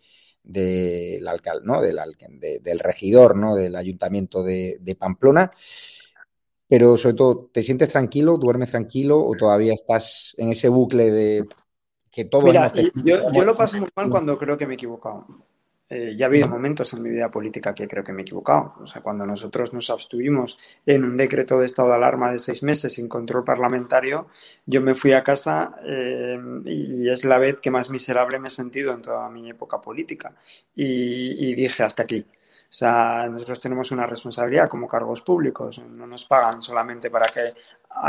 del 0.48 1.28
alcalde, 1.28 1.66
¿no? 1.66 1.80
del, 1.82 1.98
del 2.62 2.78
regidor, 2.78 3.36
¿no? 3.36 3.54
Del 3.54 3.76
ayuntamiento 3.76 4.42
de, 4.42 4.96
Pamplona. 4.98 5.50
Pero 6.66 6.96
sobre 6.96 7.14
todo, 7.14 7.50
¿te 7.52 7.62
sientes 7.62 7.90
tranquilo, 7.90 8.36
duermes 8.36 8.70
tranquilo 8.70 9.24
o 9.24 9.34
todavía 9.34 9.74
estás 9.74 10.34
en 10.38 10.50
ese 10.50 10.68
bucle 10.68 11.10
de 11.10 11.46
que 12.10 12.24
todo 12.24 12.42
Mira, 12.42 12.72
yo, 12.74 13.30
yo, 13.32 13.44
lo 13.44 13.56
paso 13.56 13.78
muy 13.78 13.88
mal 13.94 14.10
cuando 14.10 14.38
creo 14.38 14.58
que 14.58 14.66
me 14.66 14.74
he 14.74 14.76
equivocado. 14.76 15.26
Eh, 15.90 16.14
ya 16.16 16.26
ha 16.26 16.28
habido 16.28 16.48
momentos 16.48 16.92
en 16.92 17.02
mi 17.02 17.08
vida 17.08 17.30
política 17.30 17.74
que 17.74 17.88
creo 17.88 18.04
que 18.04 18.12
me 18.12 18.22
he 18.22 18.22
equivocado. 18.22 18.74
O 18.80 18.86
sea, 18.86 19.00
cuando 19.00 19.24
nosotros 19.24 19.72
nos 19.72 19.88
abstuvimos 19.90 20.58
en 20.84 21.04
un 21.04 21.16
decreto 21.16 21.58
de 21.58 21.66
estado 21.66 21.88
de 21.88 21.94
alarma 21.94 22.30
de 22.30 22.38
seis 22.38 22.62
meses 22.62 22.92
sin 22.92 23.08
control 23.08 23.44
parlamentario, 23.44 24.28
yo 24.66 24.82
me 24.82 24.94
fui 24.94 25.12
a 25.12 25.24
casa 25.24 25.76
eh, 25.84 26.38
y 26.66 27.08
es 27.08 27.24
la 27.24 27.38
vez 27.38 27.60
que 27.60 27.70
más 27.70 27.90
miserable 27.90 28.38
me 28.38 28.48
he 28.48 28.50
sentido 28.50 28.92
en 28.92 29.02
toda 29.02 29.28
mi 29.30 29.48
época 29.48 29.80
política. 29.80 30.34
y 30.74 31.54
dije, 31.54 31.82
hasta 31.82 32.02
aquí. 32.02 32.26
O 32.70 32.74
sea, 32.74 33.26
nosotros 33.30 33.60
tenemos 33.60 33.90
una 33.92 34.06
responsabilidad 34.06 34.68
como 34.68 34.86
cargos 34.86 35.22
públicos. 35.22 35.78
No 35.78 36.06
nos 36.06 36.26
pagan 36.26 36.60
solamente 36.60 37.10
para 37.10 37.26
que 37.26 37.54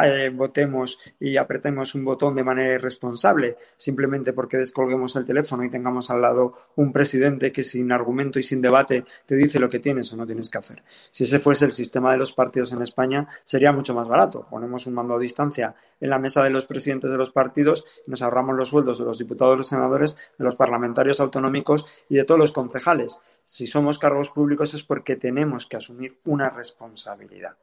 eh, 0.04 0.30
votemos 0.30 1.00
y 1.20 1.38
apretemos 1.38 1.96
un 1.96 2.06
botón 2.06 2.36
de 2.36 2.44
manera 2.44 2.76
irresponsable, 2.76 3.58
simplemente 3.76 4.34
porque 4.34 4.58
descolguemos 4.58 5.16
el 5.16 5.26
teléfono 5.26 5.64
y 5.64 5.70
tengamos 5.70 6.10
al 6.10 6.22
lado 6.22 6.54
un 6.76 6.92
presidente 6.92 7.52
que 7.52 7.64
sin 7.64 7.92
argumento 7.92 8.40
y 8.40 8.44
sin 8.44 8.62
debate 8.62 9.06
te 9.26 9.36
dice 9.36 9.60
lo 9.60 9.70
que 9.70 9.80
tienes 9.80 10.12
o 10.14 10.18
no 10.18 10.26
tienes 10.26 10.50
que 10.50 10.58
hacer. 10.58 10.84
Si 11.12 11.24
ese 11.24 11.40
fuese 11.40 11.66
el 11.66 11.72
sistema 11.72 12.12
de 12.12 12.18
los 12.18 12.34
partidos 12.34 12.72
en 12.72 12.82
España, 12.82 13.28
sería 13.44 13.72
mucho 13.72 13.94
más 13.94 14.08
barato. 14.08 14.46
Ponemos 14.50 14.86
un 14.86 14.94
mando 14.94 15.16
a 15.16 15.20
distancia 15.20 15.76
en 16.00 16.10
la 16.10 16.20
mesa 16.20 16.44
de 16.44 16.50
los 16.50 16.66
presidentes 16.66 17.12
de 17.12 17.18
los 17.18 17.32
partidos 17.32 17.86
y 18.06 18.12
nos 18.12 18.22
ahorramos 18.22 18.56
los 18.56 18.70
sueldos 18.70 19.00
de 19.00 19.06
los 19.06 19.18
diputados, 19.18 19.58
los 19.58 19.68
senadores, 19.68 20.16
de 20.38 20.46
los 20.46 20.56
parlamentarios 20.56 21.20
autonómicos 21.20 21.86
y 22.10 22.16
de 22.16 22.26
todos 22.26 22.40
los 22.40 22.52
concejales. 22.52 23.20
Si 23.44 23.66
somos 23.66 23.98
cargos 23.98 24.30
públicos 24.30 24.74
es 24.74 24.84
porque 24.84 25.16
tenemos 25.16 25.66
que 25.66 25.78
asumir 25.78 26.20
una 26.26 26.50
responsabilidad 26.50 27.56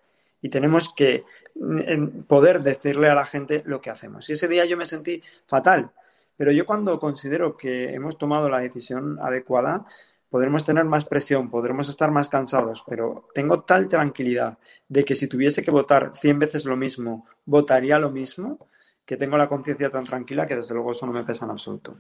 y 0.47 0.49
tenemos 0.49 0.93
que 0.95 1.25
mm, 1.57 2.23
poder 2.29 2.63
decirle 2.63 3.09
a 3.09 3.17
la 3.17 3.27
gente 3.27 3.65
lo 3.67 3.81
que 3.81 3.91
hacemos. 3.91 4.31
Y 4.31 4.35
ese 4.35 4.47
día 4.47 4.65
yo 4.65 4.77
me 4.77 4.87
sentí 4.87 5.21
fatal, 5.45 5.91
pero 6.37 6.53
yo 6.53 6.65
cuando 6.65 7.01
considero 7.01 7.57
que 7.57 7.93
hemos 7.93 8.17
tomado 8.17 8.49
la 8.49 8.61
decisión 8.61 9.19
adecuada, 9.21 9.85
podremos 10.31 10.63
tener 10.63 10.85
más 10.85 11.05
presión, 11.05 11.51
podremos 11.51 11.89
estar 11.89 12.13
más 12.13 12.29
cansados, 12.29 12.85
pero 12.87 13.27
tengo 13.35 13.63
tal 13.63 13.89
tranquilidad 13.89 14.57
de 14.89 15.05
que 15.05 15.17
si 15.17 15.27
tuviese 15.27 15.65
que 15.65 15.73
votar 15.73 16.13
100 16.15 16.39
veces 16.39 16.65
lo 16.65 16.77
mismo, 16.77 17.27
votaría 17.45 17.99
lo 17.99 18.13
mismo, 18.13 18.69
que 19.05 19.17
tengo 19.17 19.37
la 19.37 19.49
conciencia 19.49 19.91
tan 19.91 20.05
tranquila 20.05 20.47
que 20.47 20.55
desde 20.55 20.75
luego 20.75 20.93
eso 20.93 21.07
no 21.07 21.13
me 21.13 21.25
pesa 21.25 21.45
en 21.45 21.51
absoluto. 21.51 21.97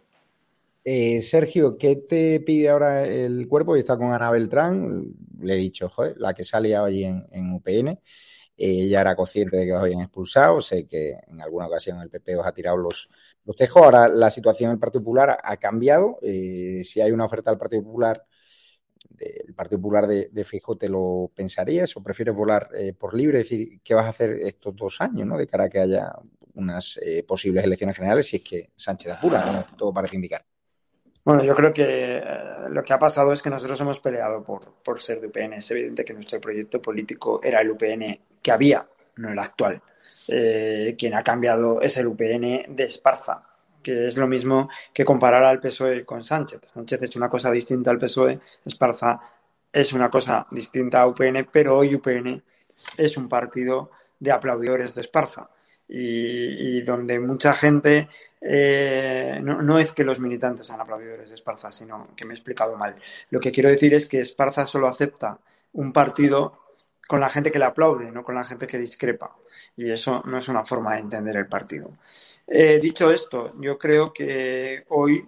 Eh, 0.84 1.20
Sergio, 1.20 1.76
¿qué 1.76 1.96
te 1.96 2.38
pide 2.38 2.68
ahora 2.68 3.04
el 3.04 3.48
cuerpo? 3.48 3.74
Está 3.74 3.96
con 3.96 4.12
Ana 4.12 4.30
Beltrán, 4.30 5.04
le 5.40 5.54
he 5.54 5.56
dicho, 5.56 5.88
joder, 5.88 6.14
la 6.16 6.32
que 6.32 6.44
salía 6.44 6.84
allí 6.84 7.02
en 7.02 7.52
UPN. 7.52 7.98
Ella 8.56 9.00
era 9.02 9.16
consciente 9.16 9.56
de 9.56 9.66
que 9.66 9.72
os 9.72 9.80
habían 9.80 10.00
expulsado, 10.00 10.60
sé 10.60 10.86
que 10.86 11.14
en 11.28 11.40
alguna 11.40 11.66
ocasión 11.66 12.00
el 12.00 12.08
PP 12.10 12.36
os 12.36 12.46
ha 12.46 12.52
tirado 12.52 12.76
los, 12.76 13.10
los 13.44 13.56
tejos. 13.56 13.82
Ahora 13.82 14.08
la 14.08 14.30
situación 14.30 14.70
en 14.70 14.74
el 14.74 14.80
Partido 14.80 15.02
Popular 15.04 15.36
ha 15.42 15.56
cambiado. 15.58 16.18
Eh, 16.22 16.82
si 16.84 17.00
hay 17.00 17.12
una 17.12 17.26
oferta 17.26 17.50
del 17.50 17.58
Partido 17.58 17.82
Popular, 17.82 18.24
del 19.10 19.54
Partido 19.54 19.80
Popular 19.80 20.06
de, 20.06 20.30
de 20.32 20.44
Fijo, 20.44 20.76
¿te 20.76 20.88
lo 20.88 21.30
pensarías 21.34 21.96
o 21.96 22.02
prefieres 22.02 22.34
volar 22.34 22.70
eh, 22.74 22.92
por 22.92 23.14
libre? 23.14 23.40
Es 23.40 23.50
decir, 23.50 23.80
¿qué 23.82 23.94
vas 23.94 24.06
a 24.06 24.10
hacer 24.10 24.30
estos 24.42 24.74
dos 24.74 25.00
años, 25.00 25.26
¿no? 25.26 25.36
de 25.36 25.46
cara 25.46 25.64
a 25.64 25.68
que 25.68 25.80
haya 25.80 26.12
unas 26.54 26.98
eh, 27.02 27.22
posibles 27.22 27.64
elecciones 27.64 27.96
generales, 27.96 28.26
si 28.26 28.36
es 28.36 28.42
que 28.42 28.70
Sánchez 28.76 29.12
apura, 29.12 29.66
todo 29.76 29.92
parece 29.92 30.16
indicar. 30.16 30.44
Bueno, 31.26 31.42
yo 31.42 31.56
creo 31.56 31.72
que 31.72 32.22
lo 32.70 32.84
que 32.84 32.92
ha 32.92 33.00
pasado 33.00 33.32
es 33.32 33.42
que 33.42 33.50
nosotros 33.50 33.80
hemos 33.80 33.98
peleado 33.98 34.44
por, 34.44 34.74
por 34.74 35.02
ser 35.02 35.20
de 35.20 35.26
UPN. 35.26 35.54
Es 35.54 35.68
evidente 35.72 36.04
que 36.04 36.14
nuestro 36.14 36.40
proyecto 36.40 36.80
político 36.80 37.40
era 37.42 37.60
el 37.60 37.72
UPN 37.72 38.20
que 38.40 38.52
había, 38.52 38.86
no 39.16 39.32
el 39.32 39.38
actual. 39.40 39.82
Eh, 40.28 40.94
quien 40.96 41.14
ha 41.14 41.24
cambiado 41.24 41.80
es 41.80 41.96
el 41.98 42.06
UPN 42.06 42.76
de 42.76 42.84
Esparza, 42.84 43.42
que 43.82 44.06
es 44.06 44.16
lo 44.16 44.28
mismo 44.28 44.68
que 44.94 45.04
comparar 45.04 45.42
al 45.42 45.58
PSOE 45.58 46.04
con 46.04 46.22
Sánchez. 46.22 46.60
Sánchez 46.72 47.02
es 47.02 47.16
una 47.16 47.28
cosa 47.28 47.50
distinta 47.50 47.90
al 47.90 47.98
PSOE, 47.98 48.38
Esparza 48.64 49.18
es 49.72 49.92
una 49.92 50.08
cosa 50.08 50.46
distinta 50.52 51.00
a 51.00 51.08
UPN, 51.08 51.48
pero 51.50 51.76
hoy 51.76 51.96
UPN 51.96 52.40
es 52.96 53.16
un 53.16 53.28
partido 53.28 53.90
de 54.20 54.30
aplaudidores 54.30 54.94
de 54.94 55.00
Esparza. 55.00 55.50
Y, 55.88 56.82
donde 56.82 57.20
mucha 57.20 57.54
gente 57.54 58.08
eh, 58.40 59.38
no, 59.42 59.62
no, 59.62 59.78
es 59.78 59.92
que 59.92 60.04
los 60.04 60.20
militantes 60.20 60.66
sean 60.66 60.80
aplaudidores 60.80 61.28
de 61.28 61.34
Esparza, 61.34 61.70
sino 61.70 62.08
que 62.16 62.24
me 62.24 62.34
he 62.34 62.36
explicado 62.36 62.76
mal. 62.76 62.96
Lo 63.30 63.40
que 63.40 63.52
quiero 63.52 63.68
decir 63.68 63.94
es 63.94 64.08
que 64.08 64.20
Esparza 64.20 64.66
solo 64.66 64.88
acepta 64.88 65.38
un 65.72 65.92
partido 65.92 66.58
con 67.06 67.20
la 67.20 67.28
gente 67.28 67.52
que 67.52 67.58
le 67.58 67.64
aplaude, 67.66 68.10
no 68.10 68.24
con 68.24 68.34
la 68.34 68.44
gente 68.44 68.66
que 68.66 68.78
discrepa. 68.78 69.36
Y 69.76 69.90
eso 69.90 70.22
no 70.26 70.38
es 70.38 70.48
una 70.48 70.64
forma 70.64 70.94
de 70.94 71.00
entender 71.00 71.36
el 71.36 71.46
partido. 71.46 71.90
Eh, 72.46 72.78
dicho 72.80 73.10
esto, 73.10 73.52
yo 73.60 73.78
creo 73.78 74.12
que 74.12 74.84
hoy 74.88 75.26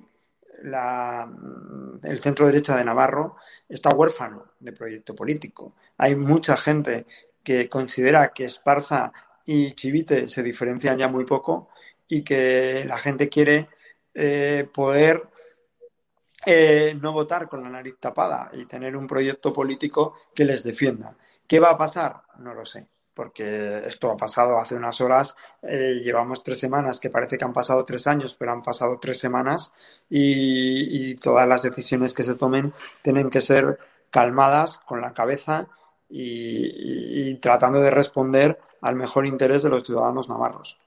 la, 0.63 1.29
el 2.03 2.19
centro 2.21 2.47
derecha 2.47 2.77
de 2.77 2.85
Navarro 2.85 3.37
está 3.69 3.91
huérfano 3.91 4.47
de 4.59 4.73
proyecto 4.73 5.15
político. 5.15 5.75
Hay 5.97 6.15
mucha 6.17 6.57
gente 6.57 7.07
que 7.43 7.69
considera 7.69 8.29
que 8.29 8.45
Esparza 8.45 9.13
y 9.51 9.73
Chivite 9.73 10.29
se 10.29 10.43
diferencian 10.43 10.99
ya 10.99 11.09
muy 11.09 11.25
poco 11.25 11.71
y 12.07 12.23
que 12.23 12.85
la 12.87 12.99
gente 12.99 13.31
quiere 13.31 13.67
eh, 14.13 14.69
poder 14.71 15.27
eh, 16.45 16.95
no 17.01 17.15
votar 17.15 17.49
con 17.49 17.63
la 17.63 17.71
nariz 17.71 17.97
tapada 17.99 18.51
y 18.53 18.67
tener 18.67 18.95
un 18.95 19.07
proyecto 19.07 19.51
político 19.51 20.17
que 20.35 20.45
les 20.45 20.63
defienda. 20.63 21.17
¿Qué 21.47 21.61
va 21.61 21.71
a 21.71 21.79
pasar? 21.79 22.25
No 22.41 22.53
lo 22.53 22.67
sé, 22.67 22.89
porque 23.15 23.79
esto 23.87 24.11
ha 24.11 24.19
pasado 24.19 24.59
hace 24.59 24.75
unas 24.75 25.01
horas, 25.01 25.35
eh, 25.63 26.03
llevamos 26.05 26.45
tres 26.45 26.59
semanas, 26.59 27.01
que 27.01 27.09
parece 27.09 27.39
que 27.39 27.45
han 27.47 27.55
pasado 27.55 27.87
tres 27.87 28.07
años, 28.07 28.37
pero 28.39 28.53
han 28.53 28.63
pasado 28.63 28.99
tres 29.01 29.19
semanas 29.19 29.73
y, 30.11 31.15
todas 31.15 31.49
las 31.49 31.63
decisiones 31.63 32.13
que 32.13 32.23
se 32.23 32.35
tomen 32.35 32.75
tienen 33.01 33.31
que 33.31 33.41
ser 33.41 33.79
calmadas, 34.11 34.77
con 34.77 35.01
la 35.01 35.15
cabeza 35.15 35.69
y, 36.11 37.35
tratando 37.37 37.81
de 37.81 37.91
responder 37.91 38.59
al 38.81 38.97
mejor 38.97 39.27
interés 39.27 39.63
de 39.63 39.71
los 39.71 39.85
ciudadanos 39.85 40.29
navarros. 40.29 40.79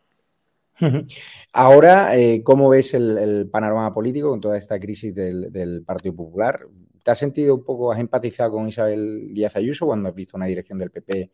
Ahora, 1.53 2.17
eh, 2.17 2.41
¿cómo 2.43 2.69
ves 2.69 2.93
el, 2.93 3.49
panorama 3.51 3.93
político 3.93 4.29
con 4.29 4.41
toda 4.41 4.57
esta 4.57 4.79
crisis 4.79 5.13
del 5.13 5.83
Partido 5.85 6.15
Popular? 6.15 6.67
¿Te 7.03 7.11
has 7.11 7.19
sentido 7.19 7.55
un 7.55 7.63
poco, 7.63 7.91
has 7.91 7.99
empatizado 7.99 8.51
con 8.51 8.67
Isabel 8.67 9.33
Díaz 9.33 9.55
Ayuso 9.55 9.87
cuando 9.87 10.09
has 10.09 10.15
visto 10.15 10.37
una 10.37 10.45
dirección 10.45 10.77
del 10.77 10.91
PP 10.91 11.31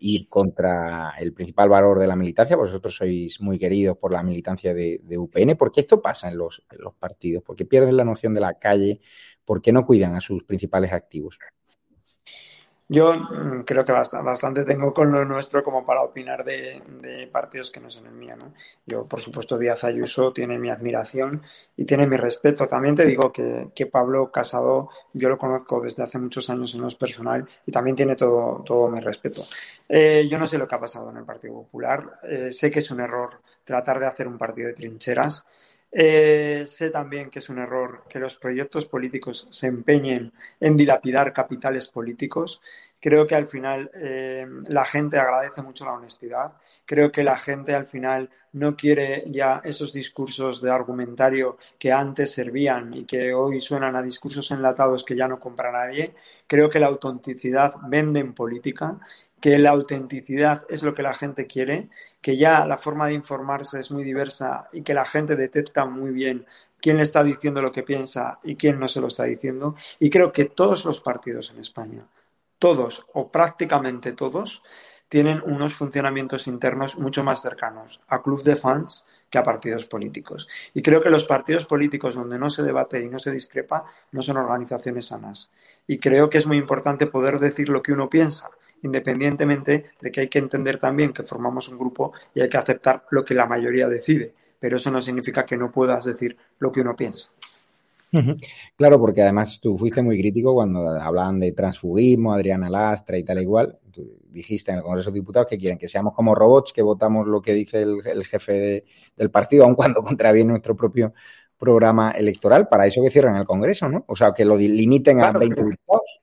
ir 0.00 0.28
contra 0.28 1.14
el 1.18 1.32
principal 1.32 1.68
valor 1.68 1.98
de 1.98 2.06
la 2.06 2.16
militancia. 2.16 2.56
Vosotros 2.56 2.96
sois 2.96 3.40
muy 3.40 3.58
queridos 3.58 3.96
por 3.98 4.12
la 4.12 4.22
militancia 4.22 4.74
de, 4.74 5.00
UPN. 5.16 5.56
¿Por 5.56 5.70
qué 5.70 5.80
esto 5.80 6.00
pasa 6.00 6.28
en 6.28 6.38
los, 6.38 6.64
en 6.70 6.78
los 6.80 6.94
partidos? 6.94 7.42
¿Por 7.42 7.56
qué 7.56 7.64
pierden 7.64 7.96
la 7.96 8.04
noción 8.04 8.34
de 8.34 8.40
la 8.40 8.54
calle? 8.54 9.00
¿Por 9.44 9.60
qué 9.60 9.72
no 9.72 9.84
cuidan 9.84 10.14
a 10.14 10.20
sus 10.20 10.44
principales 10.44 10.92
activos? 10.92 11.38
Yo 12.92 13.14
mm, 13.14 13.62
creo 13.62 13.84
que 13.84 13.92
bastante 13.92 14.64
tengo 14.64 14.92
con 14.92 15.12
lo 15.12 15.24
nuestro 15.24 15.62
como 15.62 15.86
para 15.86 16.02
opinar 16.02 16.44
de, 16.44 17.28
partidos 17.30 17.70
que 17.70 17.78
no 17.78 17.88
son 17.88 18.06
el 18.06 18.14
mío. 18.14 18.34
¿no? 18.36 18.52
Yo, 18.84 19.06
por 19.06 19.20
supuesto, 19.20 19.56
Díaz 19.56 19.84
Ayuso 19.84 20.32
tiene 20.32 20.58
mi 20.58 20.70
admiración 20.70 21.40
y 21.76 21.84
tiene 21.84 22.08
mi 22.08 22.16
respeto. 22.16 22.66
También 22.66 22.96
te 22.96 23.06
digo 23.06 23.32
que, 23.32 23.86
Pablo 23.86 24.32
Casado, 24.32 24.88
yo 25.12 25.28
lo 25.28 25.38
conozco 25.38 25.80
desde 25.80 26.02
hace 26.02 26.18
muchos 26.18 26.50
años 26.50 26.74
en 26.74 26.80
lo 26.80 26.88
personal 26.88 27.48
y 27.64 27.70
también 27.70 27.94
tiene 27.94 28.16
todo, 28.16 28.64
todo 28.66 28.88
mi 28.88 28.98
respeto. 28.98 29.42
Eh, 29.88 30.26
yo 30.28 30.36
no 30.36 30.48
sé 30.48 30.58
lo 30.58 30.66
que 30.66 30.74
ha 30.74 30.80
pasado 30.80 31.10
en 31.10 31.18
el 31.18 31.24
Partido 31.24 31.54
Popular. 31.54 32.18
Eh, 32.24 32.50
sé 32.50 32.72
que 32.72 32.80
es 32.80 32.90
un 32.90 32.98
error 32.98 33.40
tratar 33.62 34.00
de 34.00 34.06
hacer 34.06 34.26
un 34.26 34.36
partido 34.36 34.66
de 34.66 34.74
trincheras. 34.74 35.44
Eh, 35.92 36.64
sé 36.68 36.90
también 36.90 37.30
que 37.30 37.40
es 37.40 37.48
un 37.48 37.58
error 37.58 38.04
que 38.08 38.20
los 38.20 38.36
proyectos 38.36 38.86
políticos 38.86 39.48
se 39.50 39.66
empeñen 39.66 40.32
en 40.60 40.76
dilapidar 40.76 41.32
capitales 41.32 41.88
políticos. 41.88 42.60
Creo 43.00 43.26
que 43.26 43.34
al 43.34 43.46
final 43.46 43.90
eh, 43.94 44.46
la 44.68 44.84
gente 44.84 45.18
agradece 45.18 45.62
mucho 45.62 45.84
la 45.84 45.94
honestidad. 45.94 46.52
Creo 46.84 47.10
que 47.10 47.24
la 47.24 47.36
gente 47.36 47.74
al 47.74 47.86
final 47.86 48.30
no 48.52 48.76
quiere 48.76 49.24
ya 49.28 49.62
esos 49.64 49.92
discursos 49.92 50.60
de 50.60 50.70
argumentario 50.70 51.56
que 51.78 51.92
antes 51.92 52.32
servían 52.32 52.92
y 52.94 53.04
que 53.04 53.32
hoy 53.32 53.60
suenan 53.60 53.96
a 53.96 54.02
discursos 54.02 54.50
enlatados 54.50 55.04
que 55.04 55.16
ya 55.16 55.26
no 55.28 55.40
compra 55.40 55.72
nadie. 55.72 56.14
Creo 56.46 56.68
que 56.70 56.80
la 56.80 56.88
autenticidad 56.88 57.74
vende 57.88 58.20
en 58.20 58.34
política 58.34 58.98
que 59.40 59.58
la 59.58 59.70
autenticidad 59.70 60.64
es 60.68 60.82
lo 60.82 60.94
que 60.94 61.02
la 61.02 61.14
gente 61.14 61.46
quiere, 61.46 61.88
que 62.20 62.36
ya 62.36 62.66
la 62.66 62.78
forma 62.78 63.06
de 63.06 63.14
informarse 63.14 63.80
es 63.80 63.90
muy 63.90 64.04
diversa 64.04 64.68
y 64.72 64.82
que 64.82 64.94
la 64.94 65.06
gente 65.06 65.36
detecta 65.36 65.86
muy 65.86 66.10
bien 66.10 66.46
quién 66.80 66.98
le 66.98 67.02
está 67.02 67.24
diciendo 67.24 67.62
lo 67.62 67.72
que 67.72 67.82
piensa 67.82 68.38
y 68.42 68.56
quién 68.56 68.78
no 68.78 68.88
se 68.88 69.00
lo 69.00 69.06
está 69.06 69.24
diciendo. 69.24 69.74
Y 69.98 70.10
creo 70.10 70.32
que 70.32 70.46
todos 70.46 70.84
los 70.84 71.00
partidos 71.00 71.50
en 71.50 71.60
España, 71.60 72.06
todos 72.58 73.06
o 73.14 73.30
prácticamente 73.30 74.12
todos, 74.12 74.62
tienen 75.08 75.42
unos 75.44 75.74
funcionamientos 75.74 76.46
internos 76.46 76.96
mucho 76.96 77.24
más 77.24 77.42
cercanos 77.42 78.00
a 78.06 78.22
club 78.22 78.44
de 78.44 78.54
fans 78.54 79.04
que 79.28 79.38
a 79.38 79.42
partidos 79.42 79.84
políticos. 79.84 80.48
Y 80.72 80.82
creo 80.82 81.02
que 81.02 81.10
los 81.10 81.24
partidos 81.24 81.66
políticos 81.66 82.14
donde 82.14 82.38
no 82.38 82.48
se 82.48 82.62
debate 82.62 83.02
y 83.02 83.08
no 83.08 83.18
se 83.18 83.32
discrepa 83.32 83.86
no 84.12 84.22
son 84.22 84.36
organizaciones 84.36 85.06
sanas. 85.06 85.50
Y 85.86 85.98
creo 85.98 86.30
que 86.30 86.38
es 86.38 86.46
muy 86.46 86.58
importante 86.58 87.08
poder 87.08 87.40
decir 87.40 87.70
lo 87.70 87.82
que 87.82 87.92
uno 87.92 88.08
piensa 88.08 88.50
independientemente 88.82 89.90
de 90.00 90.10
que 90.10 90.22
hay 90.22 90.28
que 90.28 90.38
entender 90.38 90.78
también 90.78 91.12
que 91.12 91.22
formamos 91.22 91.68
un 91.68 91.78
grupo 91.78 92.12
y 92.34 92.40
hay 92.40 92.48
que 92.48 92.56
aceptar 92.56 93.04
lo 93.10 93.24
que 93.24 93.34
la 93.34 93.46
mayoría 93.46 93.88
decide. 93.88 94.32
Pero 94.58 94.76
eso 94.76 94.90
no 94.90 95.00
significa 95.00 95.44
que 95.46 95.56
no 95.56 95.70
puedas 95.70 96.04
decir 96.04 96.36
lo 96.58 96.70
que 96.70 96.80
uno 96.80 96.94
piensa. 96.94 97.30
Claro, 98.76 98.98
porque 98.98 99.22
además 99.22 99.60
tú 99.60 99.78
fuiste 99.78 100.02
muy 100.02 100.18
crítico 100.18 100.52
cuando 100.52 100.88
hablaban 100.88 101.38
de 101.38 101.52
transfugismo, 101.52 102.32
Adriana 102.32 102.68
Lastra 102.68 103.16
y 103.16 103.24
tal 103.24 103.40
igual. 103.40 103.78
Tú 103.92 104.02
dijiste 104.28 104.72
en 104.72 104.78
el 104.78 104.82
Congreso 104.82 105.10
de 105.10 105.20
Diputados 105.20 105.48
que 105.48 105.58
quieren 105.58 105.78
que 105.78 105.88
seamos 105.88 106.14
como 106.14 106.34
robots, 106.34 106.72
que 106.72 106.82
votamos 106.82 107.26
lo 107.26 107.40
que 107.40 107.54
dice 107.54 107.82
el, 107.82 108.24
jefe 108.24 108.84
del 109.16 109.30
partido, 109.30 109.64
aun 109.64 109.74
cuando 109.74 110.02
contraviene 110.02 110.50
nuestro 110.50 110.76
propio 110.76 111.14
programa 111.56 112.10
electoral. 112.10 112.68
Para 112.68 112.86
eso 112.86 113.00
que 113.00 113.10
cierran 113.10 113.36
el 113.36 113.44
Congreso, 113.44 113.88
¿no? 113.88 114.04
O 114.08 114.16
sea, 114.16 114.32
que 114.32 114.44
lo 114.44 114.56
limiten 114.56 115.20
a 115.20 115.30
20 115.32 115.62
diputados 115.62 116.19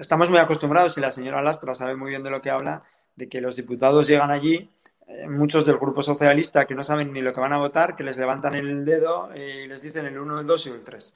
estamos 0.00 0.30
muy 0.30 0.38
acostumbrados, 0.38 0.96
y 0.98 1.00
la 1.00 1.10
señora 1.10 1.42
Lastra 1.42 1.74
sabe 1.74 1.94
muy 1.94 2.10
bien 2.10 2.22
de 2.22 2.30
lo 2.30 2.40
que 2.40 2.50
habla, 2.50 2.82
de 3.14 3.28
que 3.28 3.40
los 3.40 3.54
diputados 3.54 4.08
llegan 4.08 4.30
allí, 4.30 4.70
eh, 5.06 5.28
muchos 5.28 5.66
del 5.66 5.76
grupo 5.76 6.02
socialista 6.02 6.66
que 6.66 6.74
no 6.74 6.82
saben 6.82 7.12
ni 7.12 7.20
lo 7.20 7.32
que 7.32 7.40
van 7.40 7.52
a 7.52 7.58
votar, 7.58 7.96
que 7.96 8.04
les 8.04 8.16
levantan 8.16 8.54
el 8.54 8.84
dedo 8.84 9.30
y 9.34 9.66
les 9.66 9.82
dicen 9.82 10.06
el 10.06 10.18
1, 10.18 10.40
el 10.40 10.46
2 10.46 10.66
y 10.66 10.70
el 10.70 10.82
3. 10.82 11.14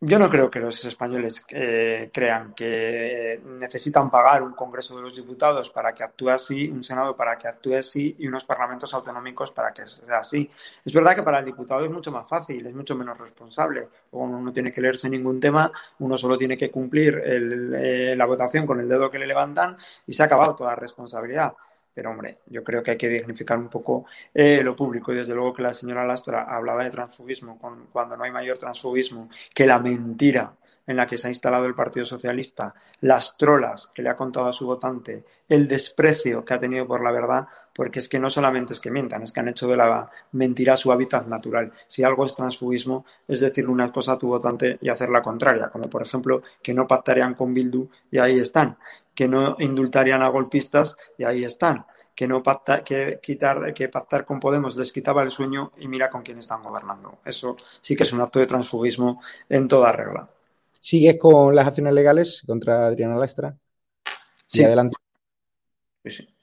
Yo 0.00 0.16
no 0.16 0.30
creo 0.30 0.48
que 0.48 0.60
los 0.60 0.84
españoles 0.84 1.44
eh, 1.48 2.08
crean 2.12 2.54
que 2.54 3.40
necesitan 3.44 4.08
pagar 4.08 4.44
un 4.44 4.52
Congreso 4.52 4.94
de 4.94 5.02
los 5.02 5.16
Diputados 5.16 5.70
para 5.70 5.92
que 5.92 6.04
actúe 6.04 6.28
así, 6.28 6.68
un 6.68 6.84
Senado 6.84 7.16
para 7.16 7.36
que 7.36 7.48
actúe 7.48 7.74
así 7.74 8.14
y 8.16 8.28
unos 8.28 8.44
parlamentos 8.44 8.94
autonómicos 8.94 9.50
para 9.50 9.72
que 9.72 9.88
sea 9.88 10.18
así. 10.18 10.48
Es 10.84 10.92
verdad 10.92 11.16
que 11.16 11.24
para 11.24 11.40
el 11.40 11.44
diputado 11.46 11.84
es 11.84 11.90
mucho 11.90 12.12
más 12.12 12.28
fácil, 12.28 12.64
es 12.64 12.74
mucho 12.76 12.94
menos 12.94 13.18
responsable. 13.18 13.88
Uno 14.12 14.40
no 14.40 14.52
tiene 14.52 14.70
que 14.70 14.80
leerse 14.80 15.10
ningún 15.10 15.40
tema, 15.40 15.72
uno 15.98 16.16
solo 16.16 16.38
tiene 16.38 16.56
que 16.56 16.70
cumplir 16.70 17.20
eh, 17.24 18.14
la 18.16 18.24
votación 18.24 18.66
con 18.66 18.78
el 18.78 18.88
dedo 18.88 19.10
que 19.10 19.18
le 19.18 19.26
levantan 19.26 19.76
y 20.06 20.12
se 20.12 20.22
ha 20.22 20.26
acabado 20.26 20.54
toda 20.54 20.76
responsabilidad. 20.76 21.54
Pero 21.98 22.10
hombre, 22.12 22.38
yo 22.46 22.62
creo 22.62 22.80
que 22.80 22.92
hay 22.92 22.96
que 22.96 23.08
dignificar 23.08 23.58
un 23.58 23.68
poco 23.68 24.06
eh, 24.32 24.62
lo 24.62 24.76
público. 24.76 25.12
Y 25.12 25.16
desde 25.16 25.34
luego 25.34 25.52
que 25.52 25.62
la 25.62 25.74
señora 25.74 26.06
Lastra 26.06 26.44
hablaba 26.44 26.84
de 26.84 26.90
transfugismo 26.90 27.58
cuando 27.90 28.16
no 28.16 28.22
hay 28.22 28.30
mayor 28.30 28.56
transfugismo 28.56 29.28
que 29.52 29.66
la 29.66 29.80
mentira 29.80 30.54
en 30.86 30.96
la 30.96 31.08
que 31.08 31.18
se 31.18 31.26
ha 31.26 31.30
instalado 31.30 31.66
el 31.66 31.74
Partido 31.74 32.04
Socialista, 32.04 32.72
las 33.00 33.36
trolas 33.36 33.88
que 33.88 34.02
le 34.02 34.10
ha 34.10 34.14
contado 34.14 34.46
a 34.46 34.52
su 34.52 34.64
votante, 34.64 35.24
el 35.48 35.66
desprecio 35.66 36.44
que 36.44 36.54
ha 36.54 36.60
tenido 36.60 36.86
por 36.86 37.02
la 37.02 37.10
verdad, 37.10 37.48
porque 37.78 38.00
es 38.00 38.08
que 38.08 38.18
no 38.18 38.28
solamente 38.28 38.72
es 38.72 38.80
que 38.80 38.90
mientan, 38.90 39.22
es 39.22 39.30
que 39.30 39.38
han 39.38 39.46
hecho 39.46 39.68
de 39.68 39.76
la 39.76 40.10
mentira 40.32 40.76
su 40.76 40.90
hábitat 40.90 41.28
natural. 41.28 41.72
Si 41.86 42.02
algo 42.02 42.24
es 42.24 42.34
transfugismo, 42.34 43.06
es 43.28 43.38
decirle 43.38 43.70
una 43.70 43.92
cosa 43.92 44.14
a 44.14 44.18
tu 44.18 44.26
votante 44.26 44.78
y 44.80 44.88
hacer 44.88 45.10
la 45.10 45.22
contraria, 45.22 45.68
como 45.68 45.88
por 45.88 46.02
ejemplo 46.02 46.42
que 46.60 46.74
no 46.74 46.88
pactarían 46.88 47.34
con 47.34 47.54
Bildu 47.54 47.88
y 48.10 48.18
ahí 48.18 48.40
están, 48.40 48.76
que 49.14 49.28
no 49.28 49.54
indultarían 49.60 50.22
a 50.22 50.28
golpistas 50.28 50.96
y 51.16 51.22
ahí 51.22 51.44
están, 51.44 51.86
que 52.16 52.26
no 52.26 52.42
pacta, 52.42 52.82
que 52.82 53.20
quitar, 53.22 53.72
que 53.72 53.88
pactar 53.88 54.24
con 54.24 54.40
Podemos 54.40 54.76
les 54.76 54.92
quitaba 54.92 55.22
el 55.22 55.30
sueño 55.30 55.70
y 55.78 55.86
mira 55.86 56.10
con 56.10 56.22
quién 56.22 56.38
están 56.40 56.64
gobernando. 56.64 57.20
Eso 57.24 57.56
sí 57.80 57.94
que 57.94 58.02
es 58.02 58.12
un 58.12 58.20
acto 58.20 58.40
de 58.40 58.46
transfugismo 58.46 59.22
en 59.48 59.68
toda 59.68 59.92
regla. 59.92 60.28
¿Sigues 60.80 61.16
con 61.16 61.54
las 61.54 61.68
acciones 61.68 61.94
legales 61.94 62.42
contra 62.44 62.88
Adriana 62.88 63.16
Lastra? 63.16 63.56
Sí. 64.48 64.64
adelante. 64.64 64.96
Sí, 66.02 66.10
sí. 66.10 66.37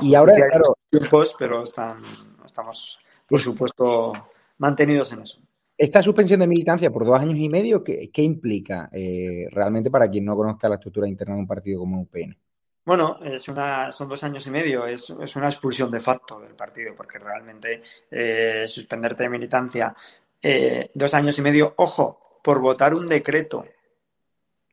Y 0.00 0.14
ahora, 0.14 0.34
claro. 0.34 0.76
Tiempos, 0.90 1.34
pero 1.38 1.62
estamos, 1.62 2.98
por 3.26 3.40
supuesto, 3.40 4.12
mantenidos 4.58 5.12
en 5.12 5.22
eso. 5.22 5.40
Esta 5.76 6.02
suspensión 6.02 6.40
de 6.40 6.46
militancia 6.46 6.90
por 6.90 7.04
dos 7.04 7.20
años 7.20 7.38
y 7.38 7.48
medio, 7.48 7.84
¿qué, 7.84 8.10
implica 8.16 8.88
eh, 8.92 9.46
realmente 9.50 9.90
para 9.90 10.10
quien 10.10 10.24
no 10.24 10.34
conozca 10.34 10.68
la 10.68 10.74
estructura 10.74 11.06
interna 11.06 11.34
de 11.34 11.40
un 11.40 11.46
partido 11.46 11.80
como 11.80 12.00
UPN? 12.00 12.36
Bueno, 12.84 13.18
es 13.22 13.46
una, 13.48 13.92
son 13.92 14.08
dos 14.08 14.24
años 14.24 14.46
y 14.46 14.50
medio, 14.50 14.86
es, 14.86 15.10
una 15.10 15.50
expulsión 15.50 15.90
de 15.90 16.00
facto 16.00 16.40
del 16.40 16.54
partido, 16.54 16.94
porque 16.96 17.18
realmente 17.18 17.82
eh, 18.10 18.64
suspenderte 18.66 19.24
de 19.24 19.28
militancia 19.28 19.94
eh, 20.40 20.90
dos 20.94 21.12
años 21.14 21.38
y 21.38 21.42
medio, 21.42 21.74
ojo, 21.76 22.40
por 22.42 22.60
votar 22.60 22.94
un 22.94 23.06
decreto, 23.06 23.66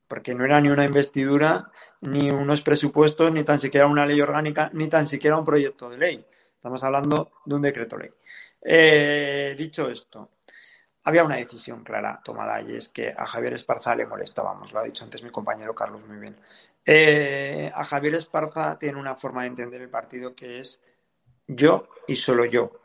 porque 0.08 0.36
no 0.36 0.46
era 0.46 0.62
ni 0.62 0.70
una 0.70 0.86
investidura, 0.86 1.72
ni 2.02 2.30
unos 2.30 2.62
presupuestos, 2.62 3.32
ni 3.32 3.44
tan 3.44 3.60
siquiera 3.60 3.88
una 3.88 4.06
ley 4.06 4.22
orgánica, 4.22 4.70
ni 4.74 4.88
tan 4.88 5.08
siquiera 5.08 5.38
un 5.38 5.46
proyecto 5.46 5.90
de 5.90 5.98
ley. 5.98 6.26
Estamos 6.56 6.84
hablando 6.84 7.32
de 7.46 7.56
un 7.56 7.62
decreto 7.62 7.98
ley. 7.98 8.12
dicho 9.56 9.90
esto, 9.90 10.32
había 11.06 11.24
una 11.24 11.36
decisión 11.36 11.84
clara 11.84 12.20
tomada 12.24 12.62
y 12.62 12.76
es 12.76 12.90
que 12.90 13.14
a 13.16 13.26
Javier 13.26 13.54
Esparza 13.54 13.96
le 13.96 14.08
molestábamos, 14.08 14.74
lo 14.74 14.80
ha 14.80 14.84
dicho 14.84 15.04
antes 15.04 15.22
mi 15.22 15.30
compañero 15.30 15.76
Carlos 15.76 16.02
muy 16.08 16.18
bien. 16.18 16.36
Eh, 16.84 17.72
a 17.74 17.84
Javier 17.84 18.16
Esparza 18.16 18.78
tiene 18.80 19.00
una 19.00 19.16
forma 19.16 19.42
de 19.42 19.50
entender 19.50 19.82
el 19.82 19.90
partido 19.90 20.36
que 20.36 20.60
es 20.60 20.82
yo 21.48 21.90
y 22.08 22.16
solo 22.16 22.46
yo. 22.46 22.82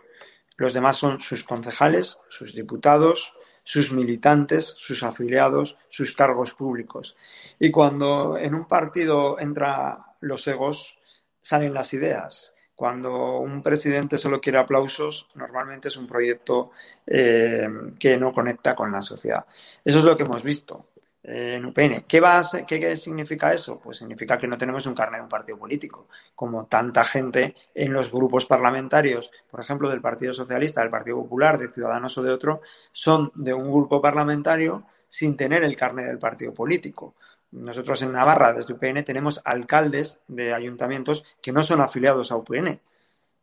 Los 0.56 0.74
demás 0.74 0.98
son 0.98 1.20
sus 1.20 1.44
concejales, 1.44 2.18
sus 2.28 2.54
diputados, 2.54 3.35
sus 3.70 3.92
militantes, 3.92 4.74
sus 4.78 5.04
afiliados, 5.04 5.78
sus 5.88 6.12
cargos 6.16 6.54
públicos. 6.54 7.16
Y 7.61 7.70
cuando 7.70 8.37
en 8.37 8.52
un 8.52 8.66
partido 8.66 9.38
entra 9.38 10.16
los 10.18 10.44
egos, 10.48 10.98
salen 11.40 11.72
las 11.72 11.94
ideas. 11.94 12.52
Cuando 12.74 13.38
un 13.38 13.62
presidente 13.62 14.18
solo 14.18 14.40
quiere 14.40 14.59
aplausos, 14.59 15.28
normalmente 15.37 15.87
es 15.87 15.96
un 15.96 16.09
proyecto 16.09 16.72
eh, 17.06 17.68
que 17.96 18.16
no 18.16 18.33
conecta 18.33 18.74
con 18.74 18.90
la 18.90 19.02
sociedad. 19.02 19.46
Eso 19.85 19.98
es 20.00 20.04
lo 20.04 20.16
que 20.16 20.24
hemos 20.24 20.42
visto 20.42 20.89
eh, 21.22 21.56
en 21.56 21.66
UPN. 21.66 22.04
¿Qué, 22.09 22.18
va 22.18 22.42
qué, 22.66 22.96
significa 22.96 23.52
eso? 23.52 23.78
Pues 23.78 23.98
significa 23.98 24.38
que 24.38 24.48
no 24.48 24.56
tenemos 24.56 24.87
un 24.87 24.94
carnet 24.94 25.20
de 25.20 25.24
un 25.24 25.28
partido 25.28 25.59
político. 25.59 26.09
Como 26.35 26.66
tanta 26.66 27.04
gente 27.04 27.54
en 27.74 27.92
los 27.92 28.11
grupos 28.11 28.46
parlamentarios, 28.46 29.30
por 29.50 29.61
ejemplo, 29.61 29.90
del 29.90 30.00
Partido 30.00 30.33
Socialista, 30.33 30.80
del 30.80 30.90
Partido 30.90 31.16
Popular, 31.16 31.59
de 31.59 31.70
Ciudadanos 31.70 32.16
o 32.16 32.22
de 32.22 32.33
otro, 32.33 32.62
son 32.92 33.30
de 33.35 33.52
un 33.52 33.70
grupo 33.70 34.00
parlamentario 34.00 34.87
sin 35.09 35.37
tener 35.37 35.62
el 35.64 35.76
carnet 35.76 36.06
del 36.06 36.18
partido 36.18 36.54
político. 36.54 37.14
Nosotros 37.52 38.00
en 38.02 38.12
Navarra, 38.12 38.52
desde 38.52 38.72
UPN, 38.72 39.04
tenemos 39.04 39.42
alcaldes 39.44 40.20
de 40.28 40.54
ayuntamientos 40.54 41.24
que 41.42 41.52
no 41.52 41.62
son 41.62 41.80
afiliados 41.80 42.30
a 42.30 42.37
UPN. 42.37 42.80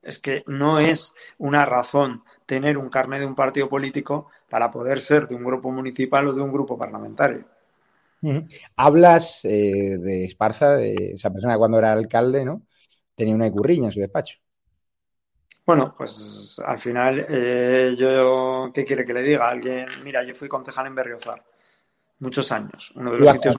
Es 0.02 0.20
que 0.20 0.44
no 0.48 0.80
es 0.80 1.14
una 1.38 1.66
razón 1.66 2.24
tener 2.46 2.78
un 2.78 2.90
carnet 2.90 3.20
de 3.20 3.26
un 3.26 3.36
partido 3.36 3.68
político 3.68 4.30
para 4.50 4.72
poder 4.72 5.02
ser 5.02 5.28
de 5.28 5.36
un 5.36 5.44
grupo 5.44 5.70
municipal 5.72 6.28
o 6.30 6.34
de 6.34 6.42
un 6.42 6.54
grupo 6.54 6.78
parlamentario. 6.78 7.46
Hablas 8.76 9.46
eh, 9.46 9.98
de 10.00 10.26
Esparza, 10.26 10.76
de 10.76 11.14
esa 11.14 11.32
persona 11.32 11.58
cuando 11.58 11.80
era 11.80 11.94
alcalde, 11.94 12.46
¿no? 12.46 12.64
tenía 13.18 13.34
una 13.34 13.52
curriña 13.52 13.88
en 13.88 13.92
su 13.92 14.00
despacho. 14.00 14.38
Bueno, 15.66 15.94
pues 15.98 16.62
al 16.64 16.78
final, 16.78 17.26
eh, 17.28 17.96
yo, 17.98 18.70
¿qué 18.74 18.86
quiere 18.86 19.04
que 19.04 19.14
le 19.14 19.24
diga? 19.24 19.50
Alguien, 19.50 19.88
mira, 20.04 20.24
yo 20.24 20.34
fui 20.34 20.48
concejal 20.48 20.88
en 20.88 20.96
Berriozar 20.96 21.44
muchos 22.20 22.52
años, 22.52 22.94
uno 22.96 23.12
de 23.12 23.20
los 23.20 23.30
sitios 23.30 23.58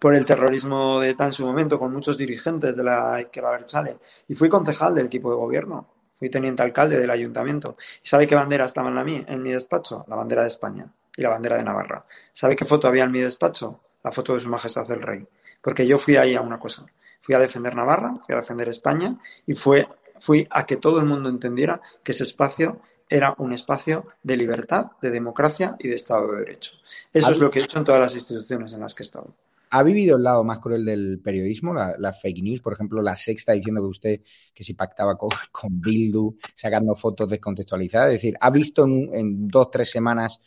por 0.00 0.14
el 0.14 0.24
terrorismo 0.24 0.98
de 1.00 1.10
ETA 1.10 1.26
en 1.26 1.32
su 1.32 1.44
momento, 1.44 1.78
con 1.78 1.92
muchos 1.92 2.16
dirigentes 2.16 2.76
de 2.76 2.82
la 2.82 3.20
Izquierda 3.20 3.50
Berchale, 3.50 3.98
y 4.28 4.34
fui 4.34 4.48
concejal 4.48 4.94
del 4.94 5.06
equipo 5.06 5.30
de 5.30 5.36
gobierno, 5.36 5.86
fui 6.12 6.30
teniente 6.30 6.62
alcalde 6.62 6.98
del 6.98 7.10
ayuntamiento. 7.10 7.76
¿Y 8.02 8.08
sabe 8.08 8.26
qué 8.26 8.34
bandera 8.34 8.64
estaba 8.64 8.88
en, 8.88 8.94
la, 8.94 9.02
en 9.02 9.42
mi 9.42 9.52
despacho? 9.52 10.04
La 10.08 10.16
bandera 10.16 10.42
de 10.42 10.48
España 10.48 10.92
y 11.16 11.22
la 11.22 11.30
bandera 11.30 11.56
de 11.56 11.64
Navarra. 11.64 12.04
¿Sabe 12.32 12.56
qué 12.56 12.64
foto 12.64 12.88
había 12.88 13.04
en 13.04 13.12
mi 13.12 13.20
despacho? 13.20 13.80
La 14.02 14.12
foto 14.12 14.34
de 14.34 14.40
su 14.40 14.48
majestad 14.48 14.90
el 14.90 15.02
rey. 15.02 15.26
Porque 15.60 15.86
yo 15.86 15.98
fui 15.98 16.16
ahí 16.16 16.34
a 16.34 16.40
una 16.40 16.58
cosa. 16.58 16.84
Fui 17.22 17.34
a 17.34 17.38
defender 17.38 17.74
Navarra, 17.74 18.16
fui 18.24 18.34
a 18.34 18.38
defender 18.38 18.68
España 18.68 19.16
y 19.46 19.54
fue, 19.54 19.88
fui 20.20 20.46
a 20.50 20.66
que 20.66 20.76
todo 20.76 20.98
el 20.98 21.06
mundo 21.06 21.28
entendiera 21.28 21.80
que 22.02 22.12
ese 22.12 22.24
espacio 22.24 22.82
era 23.08 23.34
un 23.38 23.52
espacio 23.52 24.06
de 24.22 24.36
libertad, 24.36 24.92
de 25.00 25.10
democracia 25.10 25.76
y 25.78 25.88
de 25.88 25.96
Estado 25.96 26.32
de 26.32 26.38
Derecho. 26.40 26.72
Eso 27.12 27.30
es 27.30 27.38
lo 27.38 27.50
que 27.50 27.60
he 27.60 27.62
hecho 27.62 27.78
en 27.78 27.84
todas 27.84 28.00
las 28.00 28.14
instituciones 28.14 28.72
en 28.72 28.80
las 28.80 28.94
que 28.94 29.02
he 29.02 29.06
estado. 29.06 29.34
¿Ha 29.76 29.82
vivido 29.82 30.16
el 30.16 30.22
lado 30.22 30.44
más 30.44 30.60
cruel 30.60 30.84
del 30.84 31.20
periodismo, 31.20 31.74
la, 31.74 32.12
fake 32.12 32.44
news? 32.44 32.60
Por 32.62 32.74
ejemplo, 32.74 33.02
la 33.02 33.16
sexta 33.16 33.54
diciendo 33.54 33.80
que 33.80 33.88
usted 33.88 34.20
que 34.54 34.62
si 34.62 34.72
pactaba 34.74 35.16
con, 35.16 35.30
Bildu, 35.80 36.36
sacando 36.54 36.94
fotos 36.94 37.28
descontextualizadas. 37.28 38.10
Es 38.10 38.12
decir, 38.14 38.36
¿ha 38.40 38.50
visto 38.50 38.84
en, 38.84 39.48
dos, 39.48 39.72
tres 39.72 39.90
semanas 39.90 40.40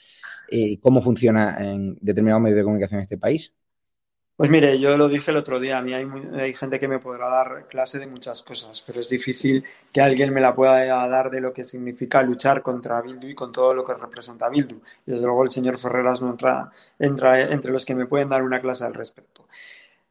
eh, 0.49 0.79
cómo 0.79 1.01
funciona 1.01 1.57
en 1.59 1.97
determinados 1.99 2.41
medios 2.41 2.55
de 2.55 2.63
comunicación 2.63 2.99
en 2.99 3.03
este 3.03 3.17
país? 3.17 3.53
Pues 4.37 4.51
mire, 4.51 4.77
yo 4.79 4.95
lo 4.97 5.07
dije 5.09 5.31
el 5.31 5.37
otro 5.37 5.59
día, 5.59 5.79
a 5.79 5.81
mí 5.81 5.95
hay, 5.95 6.53
gente 6.53 6.79
que 6.79 6.87
me 6.87 6.99
podrá 6.99 7.27
dar 7.27 7.65
clase 7.67 7.97
de 7.97 8.05
muchas 8.05 8.43
cosas, 8.43 8.83
pero 8.85 9.01
es 9.01 9.09
difícil 9.09 9.63
que 9.91 9.99
alguien 9.99 10.31
me 10.31 10.39
la 10.39 10.53
pueda 10.53 10.85
dar 11.07 11.31
de 11.31 11.41
lo 11.41 11.51
que 11.51 11.63
significa 11.63 12.21
luchar 12.21 12.61
contra 12.61 13.01
Bildu 13.01 13.29
y 13.29 13.33
con 13.33 13.51
todo 13.51 13.73
lo 13.73 13.83
que 13.83 13.95
representa 13.95 14.47
Bildu. 14.47 14.75
Y 15.07 15.11
desde 15.11 15.25
luego 15.25 15.43
el 15.43 15.49
señor 15.49 15.79
Ferreras 15.79 16.21
no 16.21 16.29
entra, 16.29 16.71
entra 16.99 17.41
entre 17.41 17.71
los 17.71 17.83
que 17.83 17.95
me 17.95 18.05
pueden 18.05 18.29
dar 18.29 18.43
una 18.43 18.59
clase 18.59 18.83
al 18.83 18.93
respecto. 18.93 19.47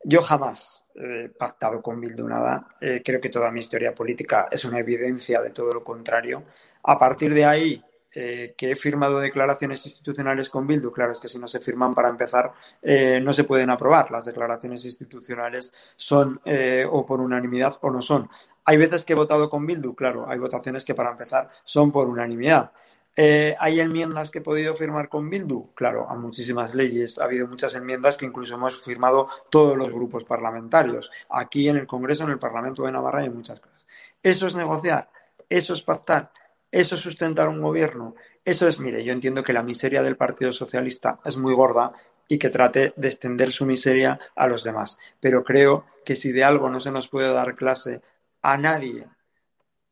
Yo 0.03 0.21
jamás 0.23 0.85
he 0.97 1.29
pactado 1.29 1.81
con 1.81 2.01
Bildu 2.01 2.27
nada, 2.27 2.75
eh, 2.81 3.03
creo 3.05 3.21
que 3.21 3.29
toda 3.29 3.53
mi 3.53 3.61
historia 3.61 3.95
política 3.95 4.49
es 4.51 4.65
una 4.65 4.81
evidencia 4.81 5.41
de 5.41 5.51
todo 5.51 5.73
lo 5.73 5.85
contrario. 5.85 6.43
A 6.83 6.99
partir 6.99 7.33
de 7.33 7.45
ahí, 7.45 7.85
eh, 8.19 8.55
que 8.57 8.71
he 8.71 8.77
firmado 8.77 9.21
declaraciones 9.21 9.85
institucionales 9.85 10.49
con 10.49 10.67
Bildu, 10.67 10.91
claro, 10.91 11.13
es 11.13 11.21
que 11.21 11.29
si 11.29 11.39
no 11.39 11.47
se 11.47 11.61
firman 11.61 11.95
para 11.95 12.09
empezar, 12.09 12.51
eh, 12.81 13.21
no 13.23 13.31
se 13.31 13.45
pueden 13.45 13.69
aprobar. 13.69 14.11
Las 14.11 14.25
declaraciones 14.25 14.87
institucionales 14.87 15.71
son 15.97 16.41
eh, 16.47 16.87
o 16.91 17.05
por 17.05 17.21
unanimidad 17.21 17.77
o 17.83 17.91
no 17.91 18.01
son. 18.01 18.31
Hay 18.65 18.79
veces 18.79 19.05
que 19.05 19.13
he 19.13 19.17
votado 19.17 19.51
con 19.51 19.67
Bildu, 19.67 19.95
claro, 19.95 20.25
hay 20.27 20.39
votaciones 20.39 20.83
que 20.83 20.95
para 20.95 21.11
empezar 21.11 21.51
son 21.63 21.93
por 21.93 22.09
unanimidad. 22.09 22.73
¿Hay 23.19 23.81
enmiendas 23.81 24.31
que 24.31 24.39
he 24.39 24.43
podido 24.43 24.75
firmar 24.75 25.11
con 25.11 25.29
Bildu? 25.29 25.75
Claro, 25.75 26.09
a 26.09 26.15
muchísimas 26.15 26.75
leyes. 26.75 27.19
Ha 27.19 27.25
habido 27.25 27.47
muchas 27.47 27.75
enmiendas 27.75 28.17
que 28.17 28.25
incluso 28.25 28.55
hemos 28.55 28.83
firmado 28.83 29.29
todos 29.51 29.77
los 29.77 29.91
grupos 29.91 30.25
parlamentarios. 30.25 31.11
Aquí 31.29 31.69
en 31.69 31.77
el 31.77 31.87
Congreso, 31.87 32.25
en 32.25 32.31
el 32.31 32.39
Parlamento 32.39 32.83
de 32.83 32.93
Navarra 32.93 33.21
hay 33.21 33.31
muchas 33.31 33.61
cosas. 33.61 33.87
Eso 34.23 34.47
es 34.47 34.55
negociar, 34.55 35.11
eso 35.51 35.75
es 35.75 35.83
pactar. 35.83 36.31
¿Eso 36.71 36.95
es 36.95 37.01
sustentar 37.01 37.49
un 37.49 37.63
gobierno? 37.63 38.15
Eso 38.45 38.69
es, 38.69 38.79
mire, 38.79 39.05
yo 39.05 39.13
entiendo 39.13 39.43
que 39.43 39.53
la 39.53 39.63
miseria 39.63 40.03
del 40.03 40.17
Partido 40.17 40.53
Socialista 40.53 41.21
es 41.25 41.37
muy 41.37 41.55
gorda 41.55 41.93
y 42.29 42.39
que 42.39 42.51
trate 42.51 42.93
de 42.97 43.09
extender 43.09 43.53
su 43.53 43.67
miseria 43.67 44.19
a 44.35 44.49
los 44.49 44.65
demás. 44.65 44.99
Pero 45.21 45.43
creo 45.45 45.87
que 46.05 46.15
si 46.15 46.33
de 46.33 46.45
algo 46.45 46.71
no 46.71 46.81
se 46.81 46.91
nos 46.91 47.09
puede 47.09 47.33
dar 47.33 47.55
clase 47.55 48.01
a 48.43 48.57
nadie 48.57 49.07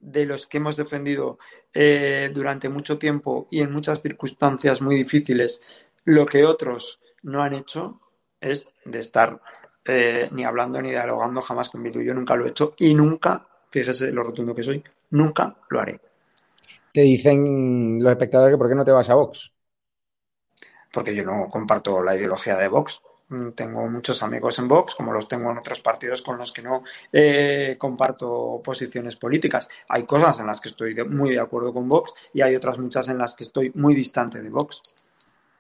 de 0.00 0.26
los 0.26 0.46
que 0.46 0.58
hemos 0.58 0.76
defendido 0.76 1.38
eh, 1.72 2.30
durante 2.32 2.68
mucho 2.68 2.98
tiempo 2.98 3.48
y 3.50 3.60
en 3.60 3.72
muchas 3.72 4.02
circunstancias 4.02 4.80
muy 4.80 4.96
difíciles, 4.96 5.88
lo 6.04 6.26
que 6.26 6.44
otros 6.44 7.00
no 7.22 7.42
han 7.42 7.54
hecho 7.54 8.00
es 8.40 8.68
de 8.84 8.98
estar 8.98 9.40
eh, 9.84 10.28
ni 10.32 10.44
hablando 10.44 10.80
ni 10.80 10.90
dialogando 10.90 11.40
jamás 11.40 11.70
con 11.70 11.82
Bildu. 11.82 12.02
Yo 12.02 12.14
nunca 12.14 12.36
lo 12.36 12.46
he 12.46 12.50
hecho 12.50 12.74
y 12.78 12.94
nunca, 12.94 13.46
fíjese 13.70 14.12
lo 14.12 14.22
rotundo 14.22 14.54
que 14.54 14.62
soy, 14.62 14.84
nunca 15.10 15.56
lo 15.68 15.80
haré. 15.80 16.00
Te 16.94 17.00
dicen 17.00 17.98
los 18.00 18.12
espectadores 18.12 18.54
que 18.54 18.58
por 18.58 18.68
qué 18.68 18.76
no 18.76 18.84
te 18.84 18.92
vas 18.92 19.10
a 19.10 19.16
Vox. 19.16 19.52
Porque 20.92 21.12
yo 21.12 21.24
no 21.24 21.48
comparto 21.50 22.00
la 22.00 22.14
ideología 22.14 22.56
de 22.56 22.68
Vox. 22.68 23.02
Mm, 23.30 23.48
tengo 23.50 23.88
muchos 23.88 24.22
amigos 24.22 24.60
en 24.60 24.68
Vox, 24.68 24.94
como 24.94 25.12
los 25.12 25.26
tengo 25.26 25.50
en 25.50 25.58
otros 25.58 25.80
partidos 25.80 26.22
con 26.22 26.38
los 26.38 26.52
que 26.52 26.62
no 26.62 26.84
eh, 27.12 27.74
comparto 27.80 28.60
posiciones 28.62 29.16
políticas. 29.16 29.68
Hay 29.88 30.04
cosas 30.04 30.38
en 30.38 30.46
las 30.46 30.60
que 30.60 30.68
estoy 30.68 30.94
muy 31.08 31.30
de 31.30 31.40
acuerdo 31.40 31.74
con 31.74 31.88
Vox 31.88 32.12
y 32.32 32.42
hay 32.42 32.54
otras 32.54 32.78
muchas 32.78 33.08
en 33.08 33.18
las 33.18 33.34
que 33.34 33.42
estoy 33.42 33.72
muy 33.74 33.92
distante 33.92 34.40
de 34.40 34.48
Vox. 34.48 34.80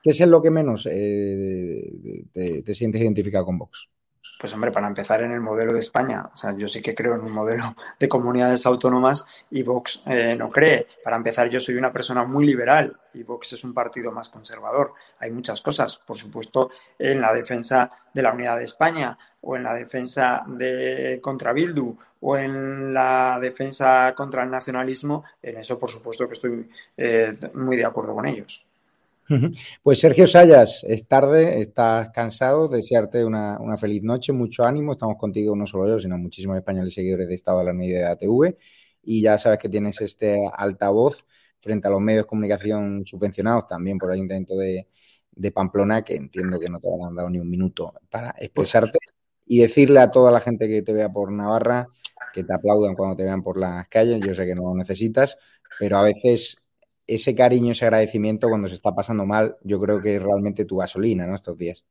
¿Qué 0.04 0.10
es 0.10 0.20
lo 0.20 0.40
que 0.40 0.52
menos 0.52 0.86
eh, 0.88 2.26
te 2.32 2.74
sientes 2.76 3.02
identificado 3.02 3.44
con 3.44 3.58
Vox? 3.58 3.88
Pues 4.44 4.52
hombre, 4.52 4.70
para 4.70 4.88
empezar 4.88 5.22
en 5.22 5.32
el 5.32 5.40
modelo 5.40 5.72
de 5.72 5.80
España, 5.80 6.28
o 6.30 6.36
sea, 6.36 6.54
yo 6.54 6.68
sí 6.68 6.82
que 6.82 6.94
creo 6.94 7.14
en 7.14 7.22
un 7.22 7.32
modelo 7.32 7.74
de 7.98 8.10
comunidades 8.10 8.66
autónomas 8.66 9.24
y 9.50 9.62
Vox 9.62 10.02
eh, 10.04 10.36
no 10.36 10.50
cree. 10.50 10.86
Para 11.02 11.16
empezar, 11.16 11.48
yo 11.48 11.58
soy 11.60 11.76
una 11.76 11.90
persona 11.90 12.24
muy 12.24 12.44
liberal 12.44 12.94
y 13.14 13.22
Vox 13.22 13.54
es 13.54 13.64
un 13.64 13.72
partido 13.72 14.12
más 14.12 14.28
conservador. 14.28 14.92
Hay 15.18 15.30
muchas 15.30 15.62
cosas, 15.62 15.96
por 15.96 16.18
supuesto, 16.18 16.68
en 16.98 17.22
la 17.22 17.32
defensa 17.32 17.90
de 18.12 18.20
la 18.20 18.34
unidad 18.34 18.58
de 18.58 18.64
España 18.64 19.16
o 19.40 19.56
en 19.56 19.62
la 19.62 19.72
defensa 19.72 20.44
de 20.46 21.20
contra 21.22 21.54
Bildu 21.54 21.96
o 22.20 22.36
en 22.36 22.92
la 22.92 23.38
defensa 23.40 24.12
contra 24.14 24.42
el 24.42 24.50
nacionalismo, 24.50 25.24
en 25.40 25.56
eso 25.56 25.78
por 25.78 25.88
supuesto 25.90 26.26
que 26.26 26.34
estoy 26.34 26.68
eh, 26.98 27.38
muy 27.54 27.78
de 27.78 27.86
acuerdo 27.86 28.14
con 28.14 28.26
ellos. 28.26 28.63
Pues 29.82 30.00
Sergio 30.00 30.26
Sayas, 30.26 30.84
es 30.84 31.06
tarde, 31.06 31.60
estás 31.60 32.10
cansado, 32.10 32.68
desearte 32.68 33.24
una, 33.24 33.58
feliz 33.78 34.02
noche, 34.02 34.32
mucho 34.32 34.64
ánimo, 34.64 34.92
estamos 34.92 35.16
contigo 35.16 35.56
no 35.56 35.66
solo 35.66 35.88
yo, 35.88 35.98
sino 35.98 36.18
muchísimos 36.18 36.56
españoles 36.56 36.94
seguidores 36.94 37.28
de 37.28 37.34
Estado 37.34 37.60
de 37.60 37.64
la 37.64 37.72
Media 37.72 37.98
de 38.00 38.06
ATV 38.06 38.56
y 39.02 39.22
ya 39.22 39.38
sabes 39.38 39.58
que 39.58 39.68
tienes 39.68 40.00
este 40.00 40.48
altavoz 40.56 41.24
frente 41.60 41.88
a 41.88 41.90
los 41.90 42.00
medios 42.00 42.24
de 42.24 42.28
comunicación 42.28 43.04
subvencionados 43.04 43.66
también 43.66 43.98
por 43.98 44.10
el 44.10 44.16
Ayuntamiento 44.16 44.56
de, 44.56 44.86
Pamplona, 45.52 46.02
que 46.02 46.14
entiendo 46.14 46.60
que 46.60 46.68
no 46.68 46.78
te 46.78 46.88
han 46.88 47.14
dado 47.14 47.28
ni 47.28 47.38
un 47.38 47.50
minuto 47.50 47.92
para 48.10 48.34
expresarte. 48.38 48.98
Y 49.46 49.58
decirle 49.60 50.00
a 50.00 50.10
toda 50.10 50.30
la 50.30 50.40
gente 50.40 50.68
que 50.68 50.80
te 50.82 50.92
vea 50.92 51.12
por 51.12 51.30
Navarra 51.30 51.88
que 52.34 52.42
te 52.42 52.52
aplaudan 52.52 52.96
cuando 52.96 53.16
te 53.16 53.22
vean 53.22 53.42
por 53.42 53.58
las 53.58 53.86
calles, 53.88 54.20
yo 54.20 54.34
sé 54.34 54.44
que 54.44 54.56
no 54.56 54.62
lo 54.62 54.74
necesitas, 54.74 55.38
pero 55.78 55.98
a 55.98 56.02
veces 56.02 56.63
ese 57.06 57.34
cariño, 57.34 57.72
ese 57.72 57.84
agradecimiento 57.84 58.48
cuando 58.48 58.68
se 58.68 58.74
está 58.74 58.94
pasando 58.94 59.26
mal, 59.26 59.56
yo 59.62 59.80
creo 59.80 60.00
que 60.00 60.16
es 60.16 60.22
realmente 60.22 60.64
tu 60.64 60.76
gasolina, 60.78 61.26
¿no? 61.26 61.34
Estos 61.34 61.56
días. 61.58 61.84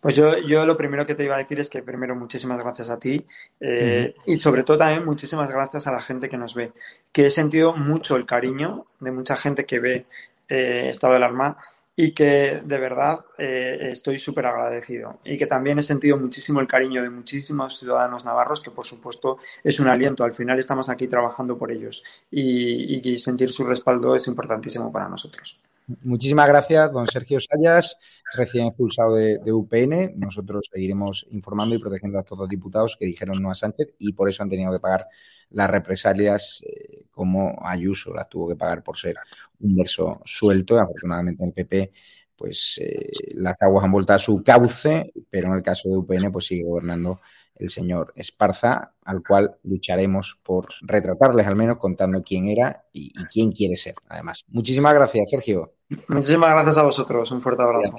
Pues 0.00 0.14
yo, 0.14 0.38
yo 0.38 0.64
lo 0.64 0.76
primero 0.76 1.06
que 1.06 1.14
te 1.14 1.24
iba 1.24 1.34
a 1.34 1.38
decir 1.38 1.58
es 1.58 1.68
que 1.68 1.82
primero 1.82 2.14
muchísimas 2.14 2.58
gracias 2.58 2.88
a 2.88 2.98
ti 2.98 3.26
eh, 3.58 4.14
y 4.26 4.38
sobre 4.38 4.62
todo 4.62 4.78
también 4.78 5.04
muchísimas 5.04 5.50
gracias 5.50 5.86
a 5.86 5.92
la 5.92 6.00
gente 6.00 6.28
que 6.28 6.36
nos 6.36 6.54
ve, 6.54 6.72
que 7.10 7.26
he 7.26 7.30
sentido 7.30 7.74
mucho 7.74 8.16
el 8.16 8.24
cariño 8.24 8.86
de 9.00 9.10
mucha 9.10 9.34
gente 9.34 9.66
que 9.66 9.80
ve 9.80 10.06
eh, 10.48 10.88
Estado 10.90 11.14
de 11.14 11.16
Alarma 11.16 11.58
y 11.94 12.12
que 12.12 12.62
de 12.64 12.78
verdad 12.78 13.24
eh, 13.36 13.78
estoy 13.90 14.18
súper 14.18 14.46
agradecido 14.46 15.20
y 15.24 15.36
que 15.36 15.46
también 15.46 15.78
he 15.78 15.82
sentido 15.82 16.16
muchísimo 16.16 16.60
el 16.60 16.66
cariño 16.66 17.02
de 17.02 17.10
muchísimos 17.10 17.78
ciudadanos 17.78 18.24
navarros 18.24 18.60
que 18.60 18.70
por 18.70 18.86
supuesto 18.86 19.38
es 19.62 19.78
un 19.80 19.88
aliento. 19.88 20.24
Al 20.24 20.32
final 20.32 20.58
estamos 20.58 20.88
aquí 20.88 21.06
trabajando 21.08 21.58
por 21.58 21.70
ellos. 21.70 22.02
Y, 22.30 23.08
y 23.08 23.18
sentir 23.18 23.50
su 23.50 23.64
respaldo 23.64 24.14
es 24.14 24.26
importantísimo 24.26 24.90
para 24.90 25.08
nosotros. 25.08 25.58
Muchísimas 25.86 26.46
gracias, 26.46 26.92
don 26.92 27.06
Sergio 27.06 27.38
Sayas, 27.40 27.98
recién 28.34 28.66
expulsado 28.66 29.16
de, 29.16 29.40
UPN. 29.52 30.12
Nosotros 30.16 30.68
seguiremos 30.72 31.26
informando 31.30 31.74
y 31.74 31.78
protegiendo 31.78 32.18
a 32.18 32.22
todos 32.22 32.40
los 32.40 32.48
diputados 32.48 32.96
que 32.98 33.06
dijeron 33.06 33.42
no 33.42 33.50
a 33.50 33.54
Sánchez 33.54 33.94
y 33.98 34.12
por 34.12 34.28
eso 34.28 34.42
han 34.42 34.50
tenido 34.50 34.72
que 34.72 34.78
pagar 34.78 35.08
las 35.50 35.68
represalias 35.68 36.62
eh, 36.66 37.04
como 37.10 37.58
Ayuso 37.62 38.14
las 38.14 38.28
tuvo 38.28 38.48
que 38.48 38.56
pagar 38.56 38.82
por 38.82 38.96
ser 38.96 39.16
un 39.60 39.76
verso 39.76 40.20
suelto. 40.24 40.78
Afortunadamente 40.78 41.42
en 41.42 41.48
el 41.48 41.54
PP 41.54 41.92
pues 42.36 42.80
eh, 42.82 43.10
las 43.34 43.60
aguas 43.62 43.84
han 43.84 43.92
vuelto 43.92 44.12
a 44.12 44.18
su 44.18 44.42
cauce, 44.42 45.12
pero 45.30 45.48
en 45.48 45.54
el 45.54 45.62
caso 45.62 45.88
de 45.88 45.96
UPN 45.96 46.32
pues 46.32 46.46
sigue 46.46 46.64
gobernando 46.64 47.20
el 47.56 47.70
señor 47.70 48.12
Esparza, 48.16 48.94
al 49.04 49.22
cual 49.22 49.56
lucharemos 49.62 50.38
por 50.42 50.68
retratarles 50.82 51.46
al 51.46 51.56
menos 51.56 51.76
contando 51.76 52.22
quién 52.22 52.46
era 52.46 52.84
y, 52.92 53.12
quién 53.26 53.52
quiere 53.52 53.76
ser, 53.76 53.94
además. 54.08 54.44
Muchísimas 54.48 54.94
gracias, 54.94 55.30
Sergio. 55.30 55.74
Muchísimas 56.08 56.50
gracias 56.50 56.78
a 56.78 56.82
vosotros. 56.82 57.30
Un 57.30 57.40
fuerte 57.40 57.62
abrazo. 57.62 57.96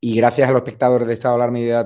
Y 0.00 0.16
gracias 0.16 0.48
a 0.48 0.52
los 0.52 0.60
espectadores 0.60 1.08
de 1.08 1.14
Estado 1.14 1.36
Alarma 1.36 1.58
y 1.58 1.64
de 1.64 1.84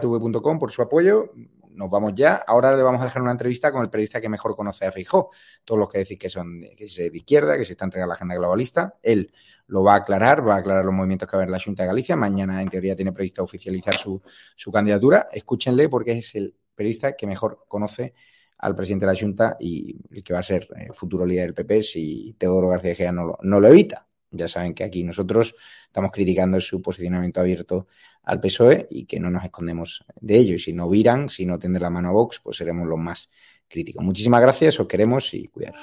por 0.58 0.72
su 0.72 0.82
apoyo. 0.82 1.30
Nos 1.70 1.88
vamos 1.88 2.14
ya. 2.16 2.34
Ahora 2.34 2.76
le 2.76 2.82
vamos 2.82 3.00
a 3.00 3.04
dejar 3.04 3.22
una 3.22 3.30
entrevista 3.30 3.70
con 3.70 3.82
el 3.82 3.90
periodista 3.90 4.20
que 4.20 4.28
mejor 4.28 4.56
conoce 4.56 4.84
a 4.86 4.90
Feijó. 4.90 5.30
Todos 5.64 5.78
los 5.78 5.88
que 5.88 5.98
decís 5.98 6.18
que 6.18 6.28
son 6.28 6.62
que 6.76 6.86
de 6.86 7.16
izquierda, 7.16 7.56
que 7.56 7.64
se 7.64 7.72
está 7.72 7.84
entregando 7.84 8.08
la 8.08 8.14
agenda 8.16 8.34
globalista. 8.34 8.96
Él 9.00 9.32
lo 9.68 9.84
va 9.84 9.94
a 9.94 9.96
aclarar, 9.98 10.46
va 10.46 10.56
a 10.56 10.58
aclarar 10.58 10.84
los 10.84 10.94
movimientos 10.94 11.28
que 11.28 11.36
va 11.36 11.42
a 11.42 11.44
haber 11.44 11.50
en 11.50 11.52
la 11.52 11.60
Junta 11.64 11.84
de 11.84 11.86
Galicia. 11.86 12.16
Mañana, 12.16 12.60
en 12.60 12.68
teoría, 12.68 12.96
tiene 12.96 13.12
previsto 13.12 13.44
oficializar 13.44 13.94
su, 13.94 14.20
su 14.56 14.72
candidatura. 14.72 15.28
Escúchenle 15.32 15.88
porque 15.88 16.12
es 16.12 16.34
el 16.34 16.56
periodista 16.78 17.16
que 17.16 17.26
mejor 17.26 17.64
conoce 17.66 18.14
al 18.58 18.74
presidente 18.74 19.04
de 19.04 19.12
la 19.12 19.18
Junta 19.18 19.56
y 19.58 19.96
el 20.10 20.22
que 20.22 20.32
va 20.32 20.38
a 20.38 20.42
ser 20.42 20.68
el 20.76 20.94
futuro 20.94 21.26
líder 21.26 21.46
del 21.46 21.54
PP 21.54 21.82
si 21.82 22.34
Teodoro 22.38 22.68
García 22.68 22.94
Gea 22.94 23.12
no 23.12 23.36
lo, 23.42 23.68
evita. 23.68 24.06
Ya 24.30 24.46
saben 24.46 24.74
que 24.74 24.84
aquí 24.84 25.02
nosotros 25.04 25.54
estamos 25.86 26.12
criticando 26.12 26.60
su 26.60 26.80
posicionamiento 26.80 27.40
abierto 27.40 27.88
al 28.24 28.40
PSOE 28.40 28.86
y 28.90 29.06
que 29.06 29.18
no 29.18 29.30
nos 29.30 29.44
escondemos 29.44 30.04
de 30.20 30.36
ello. 30.36 30.54
Y 30.54 30.58
si 30.58 30.72
no 30.72 30.88
viran, 30.88 31.28
si 31.28 31.46
no 31.46 31.58
tenden 31.58 31.82
la 31.82 31.90
mano 31.90 32.10
a 32.10 32.12
Vox, 32.12 32.40
pues 32.42 32.58
seremos 32.58 32.86
los 32.86 32.98
más 32.98 33.30
críticos. 33.66 34.04
Muchísimas 34.04 34.40
gracias, 34.40 34.78
os 34.78 34.86
queremos 34.86 35.32
y 35.34 35.48
cuidaros. 35.48 35.80